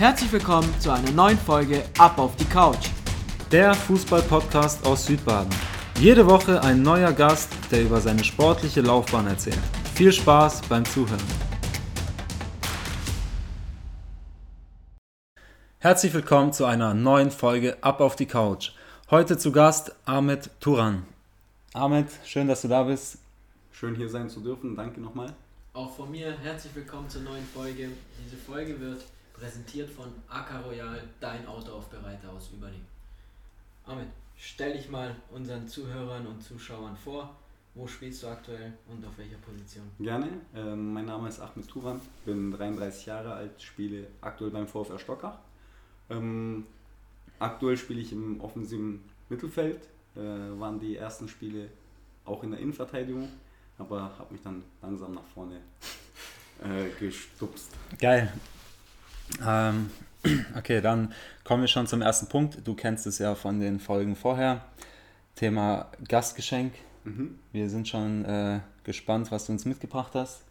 Herzlich 0.00 0.32
willkommen 0.32 0.74
zu 0.80 0.90
einer 0.90 1.10
neuen 1.10 1.36
Folge 1.36 1.84
Ab 1.98 2.18
auf 2.18 2.34
die 2.36 2.46
Couch. 2.46 2.88
Der 3.52 3.74
Fußball-Podcast 3.74 4.86
aus 4.86 5.04
Südbaden. 5.04 5.52
Jede 5.98 6.26
Woche 6.26 6.62
ein 6.62 6.80
neuer 6.80 7.12
Gast, 7.12 7.52
der 7.70 7.82
über 7.82 8.00
seine 8.00 8.24
sportliche 8.24 8.80
Laufbahn 8.80 9.26
erzählt. 9.26 9.60
Viel 9.94 10.10
Spaß 10.10 10.62
beim 10.70 10.86
Zuhören. 10.86 11.20
Herzlich 15.80 16.14
willkommen 16.14 16.54
zu 16.54 16.64
einer 16.64 16.94
neuen 16.94 17.30
Folge 17.30 17.76
Ab 17.82 18.00
auf 18.00 18.16
die 18.16 18.24
Couch. 18.24 18.70
Heute 19.10 19.36
zu 19.36 19.52
Gast 19.52 19.94
Ahmed 20.06 20.48
Turan. 20.60 21.02
Ahmed, 21.74 22.06
schön, 22.24 22.48
dass 22.48 22.62
du 22.62 22.68
da 22.68 22.84
bist. 22.84 23.18
Schön 23.70 23.94
hier 23.96 24.08
sein 24.08 24.30
zu 24.30 24.40
dürfen. 24.40 24.74
Danke 24.74 24.98
nochmal. 24.98 25.34
Auch 25.74 25.94
von 25.94 26.10
mir 26.10 26.38
herzlich 26.42 26.74
willkommen 26.74 27.10
zur 27.10 27.20
neuen 27.20 27.44
Folge. 27.54 27.90
Diese 28.24 28.38
Folge 28.38 28.80
wird 28.80 29.02
präsentiert 29.40 29.90
von 29.90 30.06
AK 30.28 30.66
Royal, 30.66 31.02
dein 31.18 31.46
Autoaufbereiter 31.46 32.30
aus 32.30 32.50
Überling. 32.52 32.84
Ahmed, 33.86 34.08
stell 34.36 34.74
dich 34.74 34.90
mal 34.90 35.16
unseren 35.30 35.66
Zuhörern 35.66 36.26
und 36.26 36.42
Zuschauern 36.42 36.94
vor. 36.96 37.34
Wo 37.74 37.86
spielst 37.86 38.22
du 38.22 38.26
aktuell 38.26 38.72
und 38.88 39.04
auf 39.06 39.16
welcher 39.16 39.38
Position? 39.38 39.84
Gerne. 39.98 40.28
Ähm, 40.54 40.92
mein 40.92 41.06
Name 41.06 41.28
ist 41.28 41.40
Ahmed 41.40 41.66
Turan, 41.68 42.00
bin 42.26 42.50
33 42.50 43.06
Jahre 43.06 43.32
alt, 43.32 43.62
spiele 43.62 44.08
aktuell 44.20 44.50
beim 44.50 44.66
VfR 44.66 44.98
Stockach. 44.98 45.38
Ähm, 46.10 46.66
aktuell 47.38 47.76
spiele 47.76 48.00
ich 48.00 48.12
im 48.12 48.40
offensiven 48.40 49.02
Mittelfeld. 49.28 49.88
Äh, 50.16 50.20
waren 50.20 50.80
die 50.80 50.96
ersten 50.96 51.28
Spiele 51.28 51.68
auch 52.24 52.42
in 52.42 52.50
der 52.50 52.60
Innenverteidigung, 52.60 53.28
aber 53.78 54.02
habe 54.18 54.32
mich 54.32 54.42
dann 54.42 54.64
langsam 54.82 55.14
nach 55.14 55.26
vorne 55.32 55.60
äh, 56.62 56.90
gestupst. 56.98 57.70
Geil. 57.98 58.32
Ähm, 59.44 59.90
okay, 60.56 60.80
dann 60.80 61.12
kommen 61.44 61.62
wir 61.62 61.68
schon 61.68 61.86
zum 61.86 62.02
ersten 62.02 62.28
Punkt. 62.28 62.66
Du 62.66 62.74
kennst 62.74 63.06
es 63.06 63.18
ja 63.18 63.34
von 63.34 63.60
den 63.60 63.80
Folgen 63.80 64.16
vorher. 64.16 64.64
Thema 65.34 65.90
Gastgeschenk. 66.06 66.74
Mhm. 67.04 67.38
Wir 67.52 67.70
sind 67.70 67.88
schon 67.88 68.24
äh, 68.24 68.60
gespannt, 68.84 69.30
was 69.30 69.46
du 69.46 69.52
uns 69.52 69.64
mitgebracht 69.64 70.12
hast. 70.14 70.42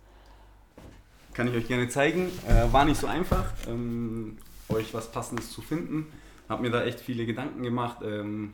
Kann 1.33 1.47
ich 1.47 1.53
euch 1.53 1.67
gerne 1.67 1.87
zeigen. 1.89 2.31
Äh, 2.47 2.71
war 2.73 2.85
nicht 2.85 2.99
so 2.99 3.07
einfach, 3.07 3.45
ähm, 3.67 4.37
euch 4.67 4.93
was 4.93 5.11
Passendes 5.11 5.51
zu 5.51 5.61
finden. 5.61 6.07
Hab 6.47 6.61
mir 6.61 6.71
da 6.71 6.83
echt 6.83 6.99
viele 6.99 7.25
Gedanken 7.25 7.61
gemacht. 7.61 7.99
Ähm, 8.03 8.53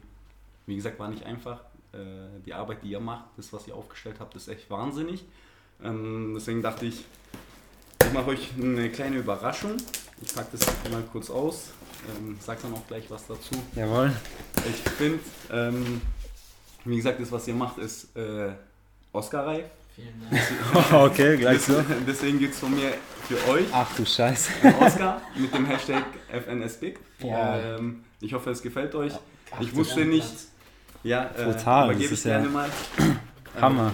wie 0.65 0.75
gesagt, 0.75 0.99
war 0.99 1.07
nicht 1.09 1.25
einfach. 1.25 1.61
Äh, 1.93 2.41
die 2.45 2.53
Arbeit, 2.53 2.83
die 2.83 2.89
ihr 2.89 2.99
macht, 2.99 3.25
das, 3.37 3.53
was 3.53 3.67
ihr 3.67 3.75
aufgestellt 3.75 4.17
habt, 4.19 4.35
ist 4.35 4.49
echt 4.49 4.69
wahnsinnig. 4.69 5.23
Ähm, 5.83 6.33
deswegen 6.35 6.61
dachte 6.61 6.85
ich, 6.85 7.05
ich 8.03 8.13
mache 8.13 8.31
euch 8.31 8.51
eine 8.61 8.89
kleine 8.89 9.17
Überraschung. 9.17 9.77
Ich 10.21 10.33
packe 10.33 10.47
das 10.57 10.65
mal 10.91 11.03
kurz 11.11 11.29
aus. 11.29 11.69
Ähm, 12.17 12.37
sag 12.39 12.61
dann 12.61 12.73
auch 12.73 12.87
gleich 12.87 13.03
was 13.09 13.25
dazu. 13.27 13.55
Jawohl. 13.75 14.11
Ich 14.69 14.89
finde, 14.91 15.19
ähm, 15.51 16.01
wie 16.85 16.95
gesagt, 16.97 17.19
das, 17.19 17.31
was 17.31 17.47
ihr 17.47 17.53
macht, 17.55 17.77
ist 17.79 18.15
äh, 18.15 18.51
Oscar-reif. 19.11 19.65
Vielen 19.95 20.21
Dank. 20.29 20.93
okay, 21.11 21.37
gleich 21.37 21.61
so. 21.61 21.83
Deswegen 22.07 22.37
gibt 22.39 22.53
es 22.53 22.59
von 22.59 22.73
mir 22.75 22.93
für 23.27 23.49
euch 23.49 23.65
Ach 23.71 23.87
du 23.95 24.05
Scheiße. 24.05 24.51
Oscar 24.79 25.21
mit 25.35 25.53
dem 25.53 25.65
Hashtag 25.65 26.03
FNSBig. 26.31 26.99
Boah. 27.19 27.59
Ähm, 27.79 28.03
ich 28.21 28.33
hoffe, 28.33 28.51
es 28.51 28.61
gefällt 28.61 28.93
euch. 28.95 29.13
Ach, 29.51 29.61
Ich 29.61 29.75
wusste 29.75 30.05
nicht, 30.05 30.27
ja, 31.03 31.25
äh, 31.37 31.43
übergebe 31.43 31.93
das 31.93 31.99
ich 32.05 32.11
ist 32.11 32.25
ja- 32.25 32.37
gerne 32.39 32.49
mal. 32.49 32.69
Hammer. 33.59 33.93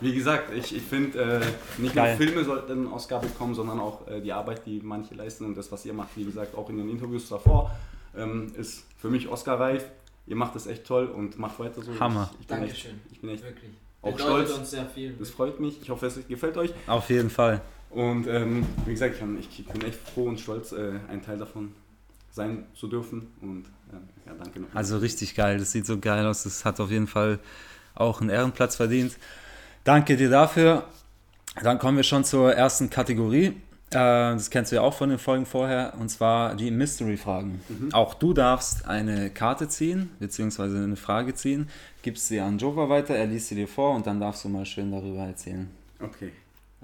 Wie 0.00 0.14
gesagt, 0.14 0.54
ich, 0.54 0.74
ich 0.74 0.82
finde, 0.82 1.40
äh, 1.40 1.80
nicht 1.80 1.94
Geil. 1.94 2.16
nur 2.16 2.26
Filme 2.26 2.44
sollten 2.44 2.72
einen 2.72 2.86
Oscar 2.86 3.20
bekommen, 3.20 3.54
sondern 3.54 3.80
auch 3.80 4.06
äh, 4.08 4.20
die 4.20 4.32
Arbeit, 4.32 4.64
die 4.66 4.80
manche 4.82 5.14
leisten 5.14 5.44
und 5.44 5.56
das, 5.56 5.70
was 5.70 5.84
ihr 5.84 5.92
macht, 5.92 6.10
wie 6.16 6.24
gesagt, 6.24 6.54
auch 6.54 6.68
in 6.70 6.78
den 6.78 6.88
Interviews 6.88 7.28
davor, 7.28 7.70
ähm, 8.16 8.52
ist 8.56 8.84
für 8.98 9.08
mich 9.08 9.28
Oscar-reif. 9.28 9.84
Ihr 10.26 10.36
macht 10.36 10.56
es 10.56 10.66
echt 10.66 10.84
toll 10.84 11.06
und 11.06 11.38
macht 11.38 11.58
weiter 11.58 11.82
so. 11.82 11.98
Hammer. 11.98 12.30
Ich, 12.34 12.40
ich 12.40 12.46
bin 12.46 12.56
echt, 12.58 12.66
Dankeschön. 12.66 13.00
ich 13.10 13.20
bin 13.20 13.30
echt, 13.30 13.42
Wirklich. 13.42 13.70
auch 14.02 14.12
Bedeutet 14.16 14.46
stolz. 14.48 14.58
uns 14.58 14.70
sehr 14.70 14.86
viel. 14.86 15.14
das 15.18 15.30
freut 15.30 15.60
mich. 15.60 15.80
Ich 15.82 15.90
hoffe, 15.90 16.06
es 16.06 16.18
gefällt 16.28 16.56
euch. 16.56 16.72
Auf 16.86 17.10
jeden 17.10 17.30
Fall. 17.30 17.60
Und 17.90 18.26
ähm, 18.28 18.64
wie 18.86 18.92
gesagt, 18.92 19.14
ich 19.14 19.20
bin, 19.20 19.38
ich 19.38 19.66
bin 19.66 19.82
echt 19.82 19.98
froh 20.14 20.24
und 20.24 20.38
stolz, 20.38 20.72
äh, 20.72 20.92
ein 21.08 21.22
Teil 21.22 21.38
davon 21.38 21.72
sein 22.30 22.66
zu 22.74 22.86
dürfen. 22.86 23.32
Und 23.40 23.64
ähm, 23.92 24.08
ja, 24.26 24.32
danke 24.38 24.60
noch. 24.60 24.68
Also 24.74 24.98
richtig 24.98 25.34
geil. 25.34 25.58
Das 25.58 25.72
sieht 25.72 25.86
so 25.86 25.98
geil 25.98 26.24
aus. 26.26 26.44
Das 26.44 26.64
hat 26.64 26.78
auf 26.80 26.90
jeden 26.90 27.08
Fall 27.08 27.40
auch 27.94 28.20
einen 28.20 28.30
Ehrenplatz 28.30 28.76
verdient. 28.76 29.16
Danke 29.90 30.16
dir 30.16 30.30
dafür. 30.30 30.84
Dann 31.64 31.80
kommen 31.80 31.96
wir 31.96 32.04
schon 32.04 32.22
zur 32.22 32.54
ersten 32.54 32.90
Kategorie. 32.90 33.46
Äh, 33.46 33.54
Das 33.90 34.48
kennst 34.48 34.70
du 34.70 34.76
ja 34.76 34.82
auch 34.82 34.94
von 34.94 35.08
den 35.08 35.18
Folgen 35.18 35.46
vorher, 35.46 35.94
und 35.98 36.08
zwar 36.08 36.54
die 36.54 36.70
Mystery-Fragen. 36.70 37.60
Auch 37.90 38.14
du 38.14 38.32
darfst 38.32 38.86
eine 38.86 39.30
Karte 39.30 39.66
ziehen, 39.66 40.10
beziehungsweise 40.20 40.76
eine 40.76 40.94
Frage 40.94 41.34
ziehen, 41.34 41.68
gibst 42.02 42.28
sie 42.28 42.38
an 42.38 42.58
Joker 42.58 42.88
weiter, 42.88 43.16
er 43.16 43.26
liest 43.26 43.48
sie 43.48 43.56
dir 43.56 43.66
vor 43.66 43.96
und 43.96 44.06
dann 44.06 44.20
darfst 44.20 44.44
du 44.44 44.48
mal 44.48 44.64
schön 44.64 44.92
darüber 44.92 45.24
erzählen. 45.24 45.68
Okay. 45.98 46.30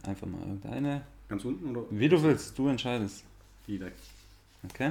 Einfach 0.02 0.26
mal 0.26 0.40
irgendeine. 0.40 1.02
Ganz 1.28 1.44
unten 1.44 1.76
oder? 1.76 1.86
Wie 1.90 2.08
du 2.08 2.20
willst, 2.20 2.58
du 2.58 2.66
entscheidest. 2.66 3.22
Direkt. 3.68 4.00
Okay? 4.68 4.90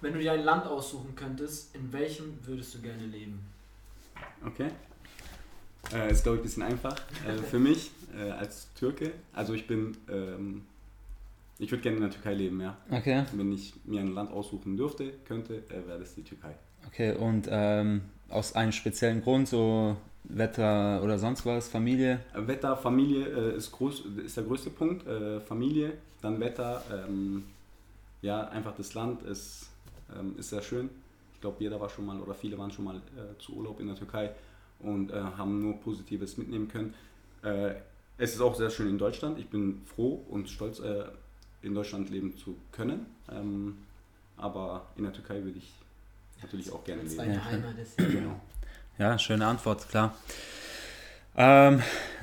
Wenn 0.00 0.12
du 0.12 0.18
dir 0.18 0.32
ein 0.32 0.42
Land 0.42 0.66
aussuchen 0.66 1.14
könntest, 1.14 1.72
in 1.76 1.92
welchem 1.92 2.36
würdest 2.42 2.74
du 2.74 2.80
gerne 2.80 3.06
leben? 3.06 3.38
Okay. 4.46 4.70
Äh, 5.92 6.10
ist, 6.10 6.22
glaube 6.22 6.36
ich, 6.36 6.42
ein 6.42 6.44
bisschen 6.44 6.62
einfach 6.62 6.96
äh, 7.26 7.36
für 7.42 7.58
mich 7.58 7.90
äh, 8.16 8.30
als 8.30 8.68
Türke. 8.74 9.12
Also 9.32 9.54
ich 9.54 9.66
bin, 9.66 9.96
ähm, 10.10 10.62
ich 11.58 11.70
würde 11.70 11.82
gerne 11.82 11.96
in 11.96 12.02
der 12.02 12.12
Türkei 12.12 12.34
leben, 12.34 12.60
ja. 12.60 12.76
Okay. 12.90 13.24
Wenn 13.32 13.52
ich 13.52 13.74
mir 13.84 14.00
ein 14.00 14.14
Land 14.14 14.32
aussuchen 14.32 14.76
dürfte, 14.76 15.12
könnte, 15.26 15.56
äh, 15.68 15.86
wäre 15.86 15.98
das 15.98 16.14
die 16.14 16.22
Türkei. 16.22 16.54
Okay, 16.86 17.14
und 17.14 17.48
ähm, 17.50 18.02
aus 18.28 18.54
einem 18.54 18.72
speziellen 18.72 19.22
Grund, 19.22 19.48
so 19.48 19.96
Wetter 20.24 21.02
oder 21.02 21.18
sonst 21.18 21.44
was, 21.44 21.68
Familie? 21.68 22.20
Äh, 22.34 22.46
Wetter, 22.46 22.76
Familie 22.76 23.26
äh, 23.26 23.56
ist, 23.56 23.72
groß, 23.72 24.04
ist 24.24 24.36
der 24.36 24.44
größte 24.44 24.70
Punkt. 24.70 25.04
Familie, 25.46 25.94
dann 26.22 26.40
Wetter, 26.40 26.82
ähm, 26.92 27.44
ja, 28.22 28.48
einfach 28.48 28.74
das 28.76 28.94
Land 28.94 29.22
ist, 29.22 29.70
ähm, 30.18 30.34
ist 30.38 30.50
sehr 30.50 30.62
schön. 30.62 30.90
Ich 31.40 31.42
glaube, 31.42 31.56
jeder 31.64 31.80
war 31.80 31.88
schon 31.88 32.04
mal 32.04 32.20
oder 32.20 32.34
viele 32.34 32.58
waren 32.58 32.70
schon 32.70 32.84
mal 32.84 32.96
äh, 32.96 33.38
zu 33.38 33.54
Urlaub 33.54 33.80
in 33.80 33.86
der 33.86 33.96
Türkei 33.96 34.30
und 34.78 35.10
äh, 35.10 35.14
haben 35.14 35.62
nur 35.62 35.80
Positives 35.80 36.36
mitnehmen 36.36 36.68
können. 36.68 36.92
Äh, 37.42 37.76
es 38.18 38.34
ist 38.34 38.42
auch 38.42 38.54
sehr 38.54 38.68
schön 38.68 38.90
in 38.90 38.98
Deutschland. 38.98 39.38
Ich 39.38 39.48
bin 39.48 39.80
froh 39.86 40.22
und 40.28 40.50
stolz, 40.50 40.80
äh, 40.80 41.04
in 41.62 41.74
Deutschland 41.74 42.10
leben 42.10 42.36
zu 42.36 42.56
können. 42.72 43.06
Ähm, 43.32 43.78
aber 44.36 44.84
in 44.96 45.04
der 45.04 45.14
Türkei 45.14 45.42
würde 45.42 45.56
ich 45.56 45.72
natürlich 46.42 46.70
auch 46.70 46.84
gerne 46.84 47.04
leben. 47.04 47.32
Ja, 47.32 47.42
Heimat 47.42 47.78
ist. 47.78 47.96
Genau. 47.96 48.38
Ja, 48.98 49.18
schöne 49.18 49.46
Antwort, 49.46 49.88
klar. 49.88 50.14
Ähm, 51.38 51.80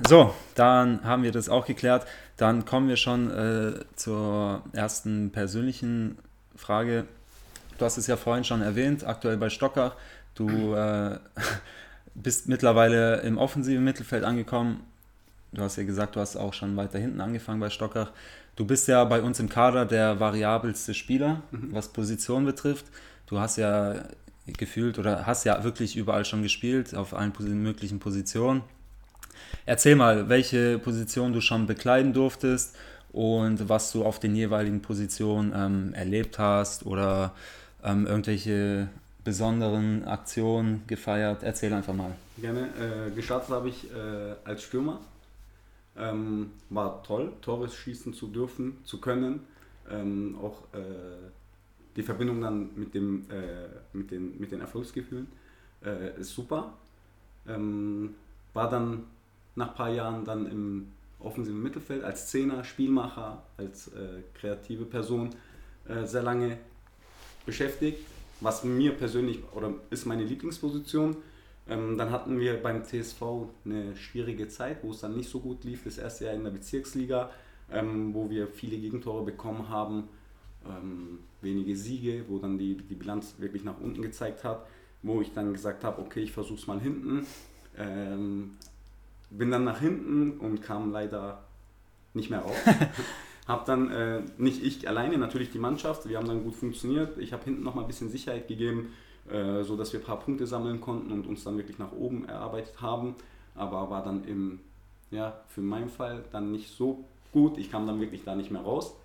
so, 0.07 0.35
dann 0.53 1.03
haben 1.03 1.23
wir 1.23 1.31
das 1.31 1.49
auch 1.49 1.66
geklärt. 1.66 2.05
Dann 2.35 2.66
kommen 2.66 2.88
wir 2.88 2.97
schon 2.97 3.31
äh, 3.31 3.84
zur 3.95 4.61
ersten 4.73 5.31
persönlichen 5.31 6.19
Frage. 6.55 7.07
Du 7.77 7.85
hast 7.85 7.97
es 7.97 8.07
ja 8.07 8.17
vorhin 8.17 8.43
schon 8.43 8.61
erwähnt, 8.61 9.05
aktuell 9.05 9.38
bei 9.38 9.49
Stockach. 9.49 9.95
Du 10.35 10.73
äh, 10.73 11.19
bist 12.15 12.47
mittlerweile 12.47 13.21
im 13.21 13.38
offensiven 13.38 13.83
Mittelfeld 13.83 14.23
angekommen. 14.23 14.83
Du 15.51 15.61
hast 15.61 15.77
ja 15.77 15.83
gesagt, 15.83 16.16
du 16.16 16.19
hast 16.19 16.35
auch 16.35 16.53
schon 16.53 16.75
weiter 16.75 16.99
hinten 16.99 17.21
angefangen 17.21 17.59
bei 17.59 17.69
Stockach. 17.69 18.11
Du 18.55 18.66
bist 18.66 18.87
ja 18.87 19.03
bei 19.05 19.21
uns 19.21 19.39
im 19.39 19.49
Kader 19.49 19.85
der 19.85 20.19
variabelste 20.19 20.93
Spieler, 20.93 21.41
was 21.51 21.89
Position 21.89 22.45
betrifft. 22.45 22.85
Du 23.27 23.39
hast 23.39 23.57
ja 23.57 23.95
gefühlt 24.45 24.97
oder 24.97 25.25
hast 25.25 25.43
ja 25.43 25.63
wirklich 25.63 25.95
überall 25.95 26.25
schon 26.25 26.41
gespielt, 26.41 26.95
auf 26.95 27.13
allen 27.13 27.33
möglichen 27.61 27.99
Positionen. 27.99 28.63
Erzähl 29.66 29.95
mal, 29.95 30.29
welche 30.29 30.79
Position 30.79 31.33
du 31.33 31.41
schon 31.41 31.67
bekleiden 31.67 32.13
durftest 32.13 32.75
und 33.11 33.69
was 33.69 33.91
du 33.91 34.03
auf 34.05 34.19
den 34.19 34.35
jeweiligen 34.35 34.81
Positionen 34.81 35.53
ähm, 35.55 35.93
erlebt 35.93 36.40
hast 36.40 36.85
oder 36.85 37.34
ähm, 37.84 38.06
irgendwelche 38.08 38.90
besonderen 39.24 40.06
Aktionen 40.06 40.84
gefeiert. 40.88 41.44
Erzähl 41.44 41.74
einfach 41.74 41.94
mal. 41.94 42.16
Gerne. 42.40 42.70
Äh, 42.79 43.12
gestartet 43.12 43.50
habe 43.50 43.70
ich 43.70 43.91
äh, 43.91 44.35
als 44.46 44.64
Stürmer. 44.64 45.02
Ähm, 45.97 46.52
war 46.70 47.03
toll, 47.03 47.34
Tore 47.41 47.68
schießen 47.68 48.14
zu 48.14 48.28
dürfen, 48.28 48.78
zu 48.85 49.02
können. 49.02 49.41
Ähm, 49.90 50.38
auch 50.41 50.62
äh, 50.74 50.79
die 51.96 52.03
Verbindung 52.03 52.40
dann 52.40 52.70
mit, 52.76 52.94
dem, 52.94 53.26
äh, 53.29 53.68
mit, 53.91 54.12
den, 54.12 54.40
mit 54.40 54.52
den 54.52 54.62
Erfolgsgefühlen 54.62 55.28
äh, 55.84 56.20
ist 56.20 56.34
super. 56.34 56.74
Ähm, 57.47 58.16
war 58.53 58.70
dann 58.70 59.06
nach 59.56 59.70
ein 59.70 59.76
paar 59.76 59.90
Jahren 59.90 60.24
dann 60.24 60.46
im 60.46 60.88
offensiven 61.20 61.62
Mittelfeld 61.62 62.03
als 62.03 62.28
Zehner, 62.28 62.64
Spielmacher, 62.64 63.41
als 63.58 63.88
äh, 63.90 64.22
kreative 64.35 64.85
Person 64.85 65.32
sehr 66.03 66.22
lange 66.22 66.58
beschäftigt, 67.47 67.97
was 68.41 68.64
mir 68.64 68.91
persönlich 68.91 69.40
oder 69.55 69.73
ist 69.90 70.05
meine 70.05 70.23
Lieblingsposition. 70.23 71.17
Ähm, 71.67 71.97
dann 71.97 72.11
hatten 72.11 72.40
wir 72.40 72.61
beim 72.61 72.84
TSV 72.84 73.22
eine 73.66 73.96
schwierige 73.96 74.47
Zeit, 74.47 74.84
wo 74.84 74.91
es 74.91 74.99
dann 74.99 75.17
nicht 75.17 75.29
so 75.29 75.40
gut 75.40 75.64
lief. 75.64 75.84
Das 75.84 75.97
erste 75.97 76.26
Jahr 76.26 76.35
in 76.35 76.44
der 76.44 76.52
Bezirksliga 76.52 77.32
ähm, 77.72 78.14
wo 78.14 78.29
wir 78.29 78.47
viele 78.47 78.78
Gegentore 78.78 79.23
bekommen 79.23 79.70
haben, 79.70 80.08
ähm, 80.66 81.20
wenige 81.41 81.76
Siege, 81.76 82.26
wo 82.28 82.40
dann 82.40 82.58
die, 82.58 82.76
die 82.78 82.96
Bilanz 82.96 83.35
wirklich 83.38 83.64
nach 83.64 83.79
unten 83.79 84.02
gezeigt 84.02 84.43
hat, 84.43 84.66
wo 85.03 85.22
ich 85.22 85.34
dann 85.34 85.53
gesagt 85.53 85.84
habe, 85.84 86.02
okay, 86.02 86.22
ich 86.22 86.32
versuche 86.32 86.59
es 86.59 86.67
mal 86.67 86.79
hinten. 86.79 87.26
Ähm, 87.78 88.58
bin 89.29 89.52
dann 89.52 89.66
nach 89.66 89.79
hinten 89.79 90.40
und 90.40 90.61
kam 90.61 90.91
leider 90.91 91.43
nicht 92.14 92.29
mehr 92.29 92.40
raus. 92.40 92.55
habe 93.47 93.64
dann 93.66 93.90
äh, 93.91 94.22
nicht 94.38 94.64
ich 94.64 94.88
alleine, 94.88 95.17
natürlich 95.17 95.52
die 95.52 95.59
Mannschaft, 95.59 96.08
wir 96.08 96.17
haben 96.17 96.28
dann 96.28 96.44
gut 96.44 96.55
funktioniert. 96.55 97.17
Ich 97.17 97.32
habe 97.34 97.46
hinten 97.46 97.64
noch 97.64 97.76
mal 97.76 97.82
ein 97.82 97.88
bisschen 97.88 98.09
Sicherheit 98.09 98.47
gegeben, 98.47 98.94
äh, 99.29 99.64
so 99.64 99.78
dass 99.78 99.94
wir 99.94 100.02
ein 100.02 100.05
paar 100.05 100.20
Punkte 100.20 100.46
sammeln 100.46 100.82
konnten 100.82 101.11
und 101.11 101.26
uns 101.26 101.44
dann 101.44 101.58
wirklich 101.58 101.79
nach 101.79 101.94
oben 101.94 102.26
erarbeitet 102.26 102.82
haben. 102.82 103.16
Aber 103.55 103.90
war 103.90 104.03
dann 104.03 104.26
im, 104.26 104.59
ja, 105.11 105.40
für 105.47 105.61
meinen 105.61 105.90
Fall 105.90 106.23
dann 106.32 106.52
nicht 106.52 106.76
so 106.76 107.05
gut. 107.32 107.58
Ich 107.58 107.72
kam 107.72 107.88
dann 107.88 108.02
wirklich 108.02 108.23
da 108.23 108.35
nicht 108.35 108.52
mehr 108.52 108.61
raus. 108.61 108.96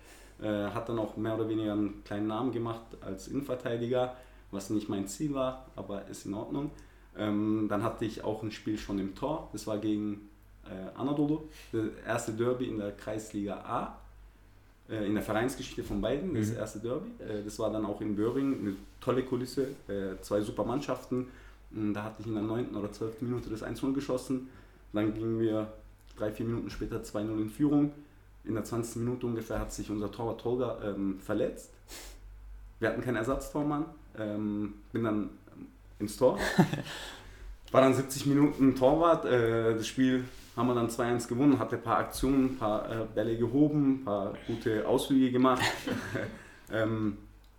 Äh, 0.41 0.71
hat 0.71 0.89
dann 0.89 0.99
auch 0.99 1.15
mehr 1.15 1.35
oder 1.35 1.47
weniger 1.47 1.73
einen 1.73 2.03
kleinen 2.03 2.27
Namen 2.27 2.51
gemacht 2.51 2.81
als 3.01 3.29
Innenverteidiger, 3.29 4.15
was 4.51 4.69
nicht 4.69 4.89
mein 4.89 5.07
Ziel 5.07 5.33
war, 5.33 5.67
aber 5.75 6.07
ist 6.07 6.25
in 6.25 6.33
Ordnung. 6.33 6.71
Ähm, 7.17 7.67
dann 7.69 7.83
hatte 7.83 8.03
ich 8.03 8.23
auch 8.23 8.43
ein 8.43 8.51
Spiel 8.51 8.77
schon 8.77 8.99
im 8.99 9.15
Tor. 9.15 9.49
Das 9.53 9.67
war 9.67 9.77
gegen 9.77 10.29
äh, 10.65 10.97
Anadolu, 10.99 11.43
das 11.71 11.85
erste 12.05 12.33
Derby 12.33 12.65
in 12.65 12.79
der 12.79 12.91
Kreisliga 12.91 13.55
A. 13.55 13.99
Äh, 14.89 15.05
in 15.05 15.13
der 15.13 15.23
Vereinsgeschichte 15.23 15.83
von 15.83 16.01
beiden, 16.01 16.33
das 16.33 16.49
mhm. 16.49 16.57
erste 16.57 16.79
Derby. 16.79 17.09
Äh, 17.23 17.43
das 17.43 17.57
war 17.59 17.71
dann 17.71 17.85
auch 17.85 18.01
in 18.01 18.15
Böhring, 18.15 18.59
eine 18.59 18.75
tolle 18.99 19.23
Kulisse, 19.23 19.69
äh, 19.87 20.19
zwei 20.21 20.41
super 20.41 20.65
Mannschaften. 20.65 21.27
Und 21.71 21.93
da 21.93 22.03
hatte 22.03 22.21
ich 22.21 22.27
in 22.27 22.33
der 22.33 22.43
9. 22.43 22.75
oder 22.75 22.91
12. 22.91 23.21
Minute 23.21 23.49
das 23.49 23.63
1-0 23.63 23.93
geschossen. 23.93 24.49
Dann 24.91 25.13
gingen 25.13 25.39
wir 25.39 25.71
drei, 26.17 26.31
vier 26.31 26.45
Minuten 26.45 26.69
später 26.69 26.97
2-0 26.97 27.41
in 27.41 27.49
Führung. 27.49 27.91
In 28.43 28.55
der 28.55 28.63
20. 28.63 28.97
Minute 28.97 29.25
ungefähr 29.25 29.59
hat 29.59 29.71
sich 29.71 29.89
unser 29.89 30.11
Torwart 30.11 30.43
Holger 30.43 30.77
ähm, 30.83 31.19
verletzt. 31.19 31.71
Wir 32.79 32.89
hatten 32.89 33.01
keinen 33.01 33.15
Ersatztormann. 33.15 33.85
Ähm, 34.19 34.73
bin 34.91 35.05
dann 35.05 35.29
ins 35.97 36.17
Tor. 36.17 36.37
War 37.71 37.81
dann 37.81 37.93
70 37.93 38.25
Minuten 38.25 38.75
Torwart. 38.75 39.25
Äh, 39.25 39.75
das 39.75 39.87
Spiel 39.87 40.25
haben 40.55 40.67
wir 40.67 40.75
dann 40.75 40.89
2-1 40.89 41.27
gewonnen, 41.27 41.59
hatte 41.59 41.77
ein 41.77 41.81
paar 41.81 41.97
Aktionen, 41.97 42.45
ein 42.45 42.57
paar 42.57 42.89
äh, 42.89 43.05
Bälle 43.13 43.37
gehoben, 43.37 44.01
ein 44.01 44.05
paar 44.05 44.33
gute 44.47 44.87
Ausflüge 44.87 45.31
gemacht. 45.31 45.63
ähm, 46.71 47.17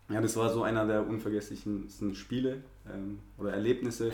ja, 0.09 0.21
das 0.21 0.37
war 0.37 0.53
so 0.53 0.63
einer 0.63 0.87
der 0.87 1.07
unvergesslichsten 1.07 2.15
Spiele 2.15 2.63
ähm, 2.93 3.19
oder 3.39 3.53
Erlebnisse. 3.53 4.13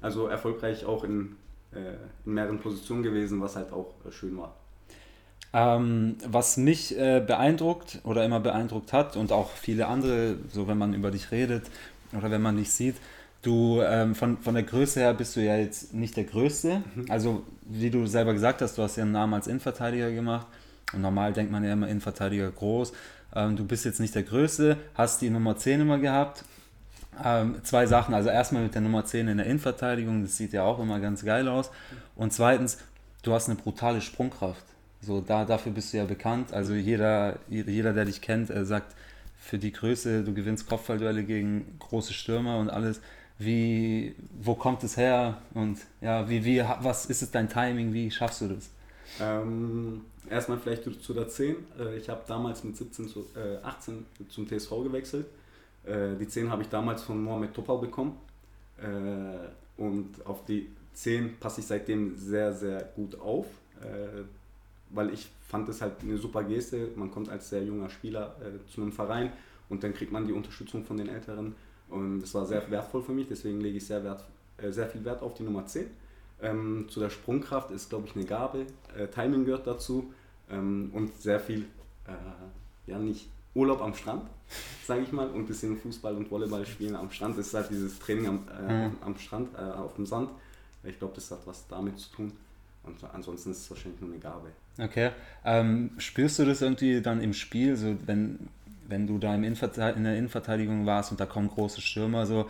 Also 0.00 0.26
erfolgreich 0.26 0.84
auch 0.84 1.04
in, 1.04 1.36
äh, 1.72 1.94
in 2.26 2.34
mehreren 2.34 2.58
Positionen 2.58 3.02
gewesen, 3.02 3.40
was 3.40 3.56
halt 3.56 3.72
auch 3.72 3.94
äh, 4.06 4.12
schön 4.12 4.36
war. 4.36 4.54
Ähm, 5.54 6.16
was 6.26 6.56
mich 6.56 6.96
äh, 6.96 7.22
beeindruckt 7.24 8.00
oder 8.04 8.24
immer 8.24 8.40
beeindruckt 8.40 8.92
hat 8.92 9.16
und 9.16 9.32
auch 9.32 9.50
viele 9.50 9.86
andere, 9.86 10.36
so 10.48 10.66
wenn 10.66 10.78
man 10.78 10.94
über 10.94 11.10
dich 11.10 11.30
redet 11.30 11.64
oder 12.16 12.30
wenn 12.30 12.40
man 12.40 12.56
dich 12.56 12.72
sieht, 12.72 12.96
Du, 13.42 13.82
ähm, 13.82 14.14
von, 14.14 14.38
von 14.38 14.54
der 14.54 14.62
Größe 14.62 15.00
her 15.00 15.14
bist 15.14 15.34
du 15.34 15.40
ja 15.40 15.56
jetzt 15.56 15.92
nicht 15.92 16.16
der 16.16 16.24
Größte. 16.24 16.82
Mhm. 16.94 17.06
Also, 17.08 17.42
wie 17.62 17.90
du 17.90 18.06
selber 18.06 18.32
gesagt 18.32 18.62
hast, 18.62 18.78
du 18.78 18.82
hast 18.82 18.96
ja 18.96 19.02
einen 19.02 19.12
Namen 19.12 19.34
als 19.34 19.48
Innenverteidiger 19.48 20.12
gemacht. 20.12 20.46
Und 20.92 21.02
normal 21.02 21.32
denkt 21.32 21.50
man 21.50 21.64
ja 21.64 21.72
immer 21.72 21.88
Innenverteidiger 21.88 22.50
groß. 22.52 22.92
Ähm, 23.34 23.56
du 23.56 23.64
bist 23.64 23.84
jetzt 23.84 23.98
nicht 23.98 24.14
der 24.14 24.22
Größte, 24.22 24.76
hast 24.94 25.22
die 25.22 25.30
Nummer 25.30 25.56
10 25.56 25.80
immer 25.80 25.98
gehabt. 25.98 26.44
Ähm, 27.22 27.56
zwei 27.64 27.86
Sachen. 27.86 28.14
Also, 28.14 28.28
erstmal 28.28 28.62
mit 28.62 28.74
der 28.76 28.82
Nummer 28.82 29.04
10 29.04 29.26
in 29.26 29.38
der 29.38 29.46
Innenverteidigung, 29.46 30.22
das 30.22 30.36
sieht 30.36 30.52
ja 30.52 30.62
auch 30.62 30.78
immer 30.78 31.00
ganz 31.00 31.24
geil 31.24 31.48
aus. 31.48 31.72
Und 32.14 32.32
zweitens, 32.32 32.78
du 33.24 33.32
hast 33.32 33.48
eine 33.48 33.58
brutale 33.58 34.00
Sprungkraft. 34.00 34.64
So, 35.00 35.20
da, 35.20 35.44
dafür 35.44 35.72
bist 35.72 35.92
du 35.92 35.96
ja 35.96 36.04
bekannt. 36.04 36.52
Also, 36.52 36.74
jeder, 36.74 37.40
jeder 37.48 37.92
der 37.92 38.04
dich 38.04 38.20
kennt, 38.20 38.52
sagt, 38.54 38.94
für 39.36 39.58
die 39.58 39.72
Größe, 39.72 40.22
du 40.22 40.32
gewinnst 40.32 40.68
Kopfballduelle 40.68 41.24
gegen 41.24 41.76
große 41.80 42.12
Stürmer 42.12 42.58
und 42.58 42.70
alles 42.70 43.00
wie, 43.44 44.14
wo 44.40 44.54
kommt 44.54 44.84
es 44.84 44.96
her 44.96 45.42
und 45.54 45.78
ja, 46.00 46.28
wie, 46.28 46.44
wie, 46.44 46.62
was 46.80 47.06
ist 47.06 47.22
es 47.22 47.30
dein 47.30 47.48
Timing, 47.48 47.92
wie 47.92 48.10
schaffst 48.10 48.42
du 48.42 48.48
das? 48.48 48.70
Ähm, 49.20 50.02
erstmal 50.28 50.58
vielleicht 50.58 50.84
zu 51.02 51.14
der 51.14 51.28
10. 51.28 51.56
Äh, 51.78 51.96
ich 51.96 52.08
habe 52.08 52.22
damals 52.26 52.64
mit 52.64 52.76
17 52.76 53.08
zu, 53.08 53.26
äh, 53.36 53.58
18 53.62 54.06
zum 54.28 54.48
TSV 54.48 54.70
gewechselt. 54.82 55.26
Äh, 55.84 56.16
die 56.18 56.26
10 56.26 56.50
habe 56.50 56.62
ich 56.62 56.68
damals 56.68 57.02
von 57.02 57.22
Mohamed 57.22 57.54
Topal 57.54 57.78
bekommen. 57.78 58.16
Äh, 58.78 59.80
und 59.80 60.24
auf 60.26 60.44
die 60.44 60.68
10 60.94 61.38
passe 61.38 61.60
ich 61.60 61.66
seitdem 61.66 62.16
sehr, 62.16 62.52
sehr 62.52 62.82
gut 62.96 63.18
auf, 63.20 63.46
äh, 63.80 64.22
weil 64.90 65.12
ich 65.12 65.28
fand 65.48 65.68
es 65.68 65.80
halt 65.80 65.94
eine 66.02 66.16
super 66.18 66.44
Geste. 66.44 66.88
Man 66.96 67.10
kommt 67.10 67.28
als 67.28 67.50
sehr 67.50 67.62
junger 67.62 67.90
Spieler 67.90 68.36
äh, 68.40 68.70
zu 68.72 68.82
einem 68.82 68.92
Verein 68.92 69.32
und 69.68 69.82
dann 69.82 69.94
kriegt 69.94 70.12
man 70.12 70.26
die 70.26 70.32
Unterstützung 70.32 70.84
von 70.84 70.96
den 70.96 71.08
Älteren 71.08 71.54
und 71.92 72.20
das 72.20 72.32
war 72.34 72.46
sehr 72.46 72.70
wertvoll 72.70 73.02
für 73.02 73.12
mich, 73.12 73.28
deswegen 73.28 73.60
lege 73.60 73.76
ich 73.76 73.86
sehr, 73.86 74.02
wert, 74.02 74.24
äh, 74.56 74.70
sehr 74.70 74.88
viel 74.88 75.04
Wert 75.04 75.22
auf 75.22 75.34
die 75.34 75.42
Nummer 75.42 75.66
10. 75.66 75.86
Ähm, 76.40 76.86
zu 76.88 76.98
der 77.00 77.10
Sprungkraft 77.10 77.70
ist, 77.70 77.90
glaube 77.90 78.08
ich, 78.08 78.16
eine 78.16 78.24
Gabe. 78.24 78.66
Äh, 78.96 79.06
Timing 79.08 79.44
gehört 79.44 79.66
dazu 79.66 80.12
ähm, 80.50 80.90
und 80.92 81.14
sehr 81.20 81.38
viel, 81.38 81.66
äh, 82.06 82.90
ja, 82.90 82.98
nicht 82.98 83.28
Urlaub 83.54 83.82
am 83.82 83.94
Strand, 83.94 84.22
sage 84.86 85.02
ich 85.02 85.12
mal, 85.12 85.28
und 85.28 85.40
ein 85.40 85.46
bisschen 85.46 85.76
Fußball 85.76 86.16
und 86.16 86.30
Volleyball 86.30 86.66
spielen 86.66 86.96
am 86.96 87.10
Strand. 87.10 87.38
Das 87.38 87.48
ist 87.48 87.54
halt 87.54 87.70
dieses 87.70 87.98
Training 87.98 88.26
am, 88.26 88.48
äh, 88.66 88.88
mhm. 88.88 88.96
am 89.02 89.16
Strand, 89.18 89.50
äh, 89.54 89.60
auf 89.60 89.94
dem 89.94 90.06
Sand. 90.06 90.30
Ich 90.84 90.98
glaube, 90.98 91.14
das 91.14 91.30
hat 91.30 91.46
was 91.46 91.68
damit 91.68 91.98
zu 91.98 92.10
tun. 92.10 92.32
Und 92.84 92.96
ansonsten 93.12 93.50
ist 93.52 93.58
es 93.58 93.70
wahrscheinlich 93.70 94.00
nur 94.00 94.10
eine 94.10 94.18
Gabe. 94.18 94.48
Okay. 94.78 95.10
Ähm, 95.44 95.90
spürst 95.98 96.38
du 96.38 96.44
das 96.44 96.62
irgendwie 96.62 97.00
dann 97.00 97.20
im 97.20 97.32
Spiel, 97.32 97.76
so 97.76 97.94
wenn, 98.06 98.48
wenn 98.92 99.06
du 99.06 99.18
da 99.18 99.34
im 99.34 99.42
in 99.42 99.54
der 99.54 100.16
Innenverteidigung 100.16 100.86
warst 100.86 101.10
und 101.10 101.18
da 101.18 101.26
kommen 101.26 101.48
große 101.48 101.80
Stürmer, 101.80 102.26
so, 102.26 102.46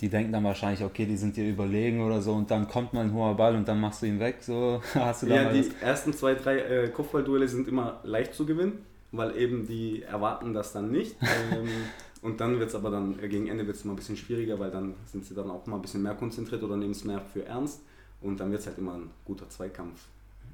die 0.00 0.08
denken 0.08 0.32
dann 0.32 0.44
wahrscheinlich, 0.44 0.82
okay, 0.84 1.06
die 1.06 1.16
sind 1.16 1.36
dir 1.36 1.48
überlegen 1.48 2.00
oder 2.00 2.22
so 2.22 2.32
und 2.32 2.50
dann 2.50 2.68
kommt 2.68 2.92
mal 2.92 3.04
ein 3.04 3.12
hoher 3.12 3.36
Ball 3.36 3.56
und 3.56 3.66
dann 3.66 3.80
machst 3.80 4.02
du 4.02 4.06
ihn 4.06 4.20
weg. 4.20 4.36
So, 4.40 4.80
hast 4.94 5.22
du 5.22 5.26
da 5.26 5.34
ja, 5.34 5.52
die 5.52 5.68
das? 5.68 5.82
ersten 5.82 6.12
zwei, 6.12 6.34
drei 6.34 6.58
äh, 6.58 6.88
Kopfballduelle 6.88 7.48
sind 7.48 7.68
immer 7.68 8.00
leicht 8.04 8.32
zu 8.34 8.46
gewinnen, 8.46 8.84
weil 9.10 9.36
eben 9.36 9.66
die 9.66 10.02
erwarten 10.02 10.54
das 10.54 10.72
dann 10.72 10.90
nicht. 10.90 11.16
ähm, 11.52 11.68
und 12.22 12.40
dann 12.40 12.60
wird 12.60 12.68
es 12.68 12.74
aber 12.76 12.90
dann, 12.90 13.18
äh, 13.20 13.28
gegen 13.28 13.48
Ende 13.48 13.66
wird 13.66 13.76
es 13.76 13.84
immer 13.84 13.94
ein 13.94 13.96
bisschen 13.96 14.16
schwieriger, 14.16 14.58
weil 14.58 14.70
dann 14.70 14.94
sind 15.06 15.24
sie 15.24 15.34
dann 15.34 15.50
auch 15.50 15.66
mal 15.66 15.76
ein 15.76 15.82
bisschen 15.82 16.02
mehr 16.02 16.14
konzentriert 16.14 16.62
oder 16.62 16.76
nehmen 16.76 16.92
es 16.92 17.04
mehr 17.04 17.20
für 17.20 17.44
ernst. 17.44 17.80
Und 18.20 18.38
dann 18.38 18.52
wird 18.52 18.60
es 18.60 18.68
halt 18.68 18.78
immer 18.78 18.94
ein 18.94 19.10
guter 19.24 19.48
Zweikampf. 19.50 20.00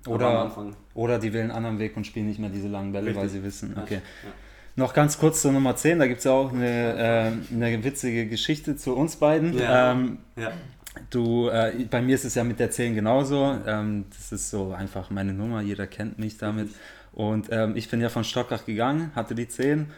Oder, 0.06 0.50
oder 0.94 1.18
die 1.18 1.32
wählen 1.32 1.50
einen 1.50 1.56
anderen 1.56 1.78
Weg 1.78 1.96
und 1.96 2.06
spielen 2.06 2.26
nicht 2.26 2.38
mehr 2.38 2.48
diese 2.48 2.68
langen 2.68 2.92
Bälle, 2.92 3.08
Richtig. 3.08 3.22
weil 3.22 3.28
sie 3.28 3.42
wissen, 3.42 3.76
okay. 3.76 4.00
Ja. 4.24 4.30
Noch 4.78 4.94
ganz 4.94 5.18
kurz 5.18 5.42
zur 5.42 5.50
Nummer 5.50 5.74
10, 5.74 5.98
da 5.98 6.06
gibt 6.06 6.18
es 6.18 6.24
ja 6.24 6.30
auch 6.30 6.52
eine, 6.52 7.32
äh, 7.50 7.52
eine 7.52 7.82
witzige 7.82 8.28
Geschichte 8.28 8.76
zu 8.76 8.94
uns 8.94 9.16
beiden. 9.16 9.58
Ja. 9.58 9.90
Ähm, 9.90 10.18
ja. 10.36 10.52
Du, 11.10 11.48
äh, 11.48 11.84
bei 11.90 12.00
mir 12.00 12.14
ist 12.14 12.24
es 12.24 12.36
ja 12.36 12.44
mit 12.44 12.60
der 12.60 12.70
10 12.70 12.94
genauso. 12.94 13.58
Ähm, 13.66 14.04
das 14.16 14.30
ist 14.30 14.50
so 14.50 14.72
einfach 14.72 15.10
meine 15.10 15.32
Nummer, 15.32 15.62
jeder 15.62 15.88
kennt 15.88 16.20
mich 16.20 16.38
damit. 16.38 16.68
Und 17.12 17.48
ähm, 17.50 17.74
ich 17.74 17.90
bin 17.90 18.00
ja 18.00 18.08
von 18.08 18.22
Stockach 18.22 18.66
gegangen, 18.66 19.10
hatte 19.16 19.34
die 19.34 19.48
10. 19.48 19.90